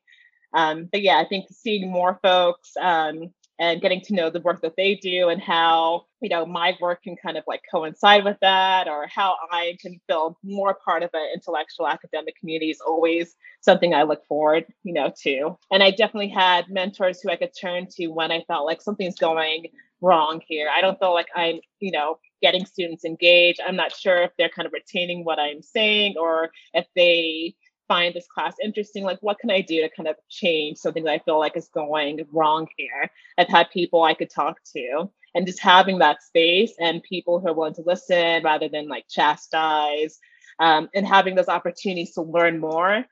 Um, 0.54 0.89
but 0.91 1.02
yeah 1.02 1.19
i 1.19 1.25
think 1.25 1.45
seeing 1.52 1.91
more 1.91 2.19
folks 2.23 2.71
um, 2.82 3.32
and 3.60 3.82
getting 3.82 4.02
to 4.02 4.15
know 4.15 4.30
the 4.32 4.39
work 4.39 4.62
that 4.62 4.75
they 4.78 4.95
do 4.95 5.30
and 5.30 5.41
how 5.41 6.06
you 6.21 6.30
know 6.30 6.45
my 6.45 6.75
work 6.82 7.04
can 7.04 7.15
kind 7.15 7.38
of 7.38 7.43
like 7.47 7.62
coincide 7.71 8.23
with 8.23 8.38
that 8.41 8.88
or 8.88 9.06
how 9.08 9.36
i 9.52 9.78
can 9.80 9.99
feel 10.08 10.38
more 10.43 10.75
part 10.84 11.04
of 11.04 11.12
an 11.13 11.30
intellectual 11.36 11.88
academic 11.88 12.36
community 12.39 12.71
is 12.71 12.82
always 12.82 13.36
something 13.62 13.93
i 13.93 14.04
look 14.04 14.25
forward 14.25 14.65
you 14.84 14.93
know 14.93 15.13
to. 15.21 15.56
And 15.71 15.84
i 15.84 15.91
definitely 15.91 16.30
had 16.30 16.69
mentors 16.69 17.21
who 17.21 17.30
i 17.30 17.36
could 17.36 17.52
turn 17.60 17.88
to 17.97 18.08
when 18.08 18.32
i 18.32 18.43
felt 18.47 18.65
like 18.65 18.82
something's 18.82 19.19
going 19.19 19.67
wrong 20.01 20.41
here. 20.47 20.69
I 20.75 20.81
don't 20.81 20.99
feel 20.99 21.13
like 21.13 21.27
I'm, 21.35 21.59
you 21.79 21.91
know, 21.91 22.19
getting 22.41 22.65
students 22.65 23.05
engaged. 23.05 23.59
I'm 23.65 23.75
not 23.75 23.95
sure 23.95 24.21
if 24.23 24.31
they're 24.38 24.49
kind 24.49 24.65
of 24.65 24.73
retaining 24.73 25.25
what 25.25 25.39
I'm 25.39 25.62
saying 25.62 26.15
or 26.17 26.51
if 26.73 26.85
they 26.95 27.55
find 27.88 28.13
this 28.13 28.27
class 28.27 28.53
interesting. 28.63 29.03
Like, 29.03 29.17
what 29.21 29.39
can 29.39 29.51
I 29.51 29.62
do 29.62 29.81
to 29.81 29.89
kind 29.89 30.07
of 30.07 30.15
change 30.29 30.77
something 30.77 31.03
that 31.03 31.12
I 31.12 31.19
feel 31.19 31.39
like 31.39 31.57
is 31.57 31.67
going 31.67 32.25
wrong 32.31 32.67
here? 32.77 33.09
I've 33.38 33.49
had 33.49 33.69
people 33.71 34.03
I 34.03 34.13
could 34.13 34.29
talk 34.29 34.59
to, 34.75 35.09
and 35.35 35.45
just 35.45 35.59
having 35.59 35.99
that 35.99 36.23
space 36.23 36.73
and 36.79 37.03
people 37.03 37.39
who 37.39 37.49
are 37.49 37.53
willing 37.53 37.73
to 37.75 37.83
listen 37.85 38.43
rather 38.43 38.69
than 38.69 38.88
like 38.88 39.05
chastise, 39.09 40.19
um, 40.59 40.89
and 40.93 41.05
having 41.05 41.35
those 41.35 41.49
opportunities 41.49 42.13
to 42.13 42.21
learn 42.21 42.59
more. 42.59 43.05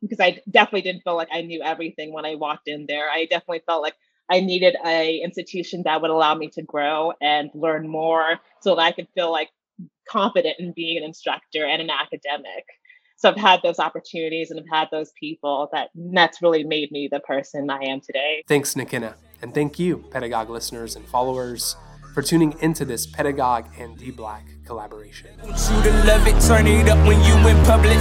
Because 0.00 0.20
I 0.20 0.40
definitely 0.50 0.82
didn't 0.82 1.02
feel 1.02 1.16
like 1.16 1.28
I 1.32 1.42
knew 1.42 1.62
everything 1.62 2.12
when 2.12 2.26
I 2.26 2.34
walked 2.34 2.68
in 2.68 2.86
there. 2.86 3.08
I 3.10 3.24
definitely 3.24 3.62
felt 3.66 3.82
like 3.82 3.94
I 4.30 4.40
needed 4.40 4.76
a 4.84 5.20
institution 5.22 5.82
that 5.84 6.00
would 6.00 6.10
allow 6.10 6.34
me 6.34 6.48
to 6.50 6.62
grow 6.62 7.12
and 7.20 7.50
learn 7.54 7.88
more 7.88 8.40
so 8.60 8.74
that 8.74 8.82
I 8.82 8.92
could 8.92 9.08
feel 9.14 9.30
like 9.30 9.50
confident 10.08 10.56
in 10.58 10.72
being 10.72 10.98
an 10.98 11.04
instructor 11.04 11.66
and 11.66 11.82
an 11.82 11.90
academic. 11.90 12.64
So 13.16 13.30
I've 13.30 13.36
had 13.36 13.60
those 13.62 13.78
opportunities 13.78 14.50
and 14.50 14.60
I've 14.60 14.78
had 14.78 14.88
those 14.90 15.12
people 15.18 15.68
that 15.72 15.90
that's 15.94 16.42
really 16.42 16.64
made 16.64 16.90
me 16.90 17.08
the 17.10 17.20
person 17.20 17.70
I 17.70 17.78
am 17.84 18.00
today. 18.00 18.42
Thanks, 18.46 18.74
Nikina. 18.74 19.14
And 19.40 19.54
thank 19.54 19.78
you, 19.78 19.98
Pedagogue 20.10 20.50
listeners 20.50 20.96
and 20.96 21.06
followers, 21.06 21.76
for 22.14 22.22
tuning 22.22 22.54
into 22.60 22.84
this 22.84 23.06
Pedagogue 23.06 23.66
and 23.76 23.98
DBLAC 23.98 24.64
collaboration. 24.64 25.30
You 25.42 25.52
to 25.82 25.92
love 26.06 26.26
it, 26.28 26.40
turn 26.46 26.68
it 26.68 26.88
up 26.88 26.98
when 27.06 27.18
you 27.24 27.34
in 27.48 27.62
public. 27.66 27.98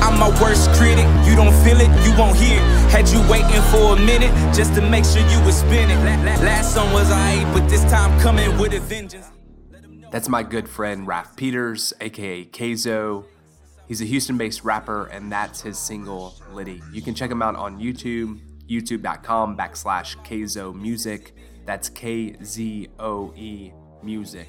I'm 0.00 0.18
my 0.20 0.30
worst 0.40 0.70
critic, 0.74 1.04
you 1.26 1.34
don't 1.34 1.52
feel 1.64 1.80
it, 1.80 1.90
you 2.06 2.16
won't 2.16 2.36
hear 2.36 2.60
it. 2.60 2.90
Had 2.90 3.08
you 3.08 3.20
waiting 3.28 3.60
for 3.72 3.96
a 3.96 4.00
minute 4.00 4.30
just 4.54 4.74
to 4.74 4.80
make 4.80 5.04
sure 5.04 5.20
you 5.28 5.44
was 5.44 5.56
spinning. 5.56 5.98
Last 6.44 6.74
song 6.74 6.92
was 6.92 7.10
I, 7.10 7.42
but 7.52 7.68
this 7.68 7.82
time 7.90 8.18
coming 8.20 8.56
with 8.56 8.72
a 8.72 8.78
vengeance. 8.80 9.26
That's 10.12 10.28
my 10.28 10.44
good 10.44 10.68
friend 10.68 11.06
Raph 11.06 11.36
Peters, 11.36 11.92
aka 12.00 12.44
Kayzo. 12.44 13.24
He's 13.88 14.00
a 14.00 14.04
Houston 14.04 14.38
based 14.38 14.62
rapper, 14.62 15.06
and 15.06 15.30
that's 15.30 15.60
his 15.60 15.76
single, 15.76 16.34
Liddy. 16.52 16.82
You 16.92 17.02
can 17.02 17.14
check 17.14 17.30
him 17.30 17.42
out 17.42 17.56
on 17.56 17.80
YouTube, 17.80 18.40
youtube.com 18.68 19.56
backslash 19.56 20.16
Kayzo 20.24 20.72
Music. 20.72 21.34
That's 21.66 21.88
K 21.88 22.36
Z 22.42 22.88
O 23.00 23.32
E 23.36 23.72
Music. 24.02 24.48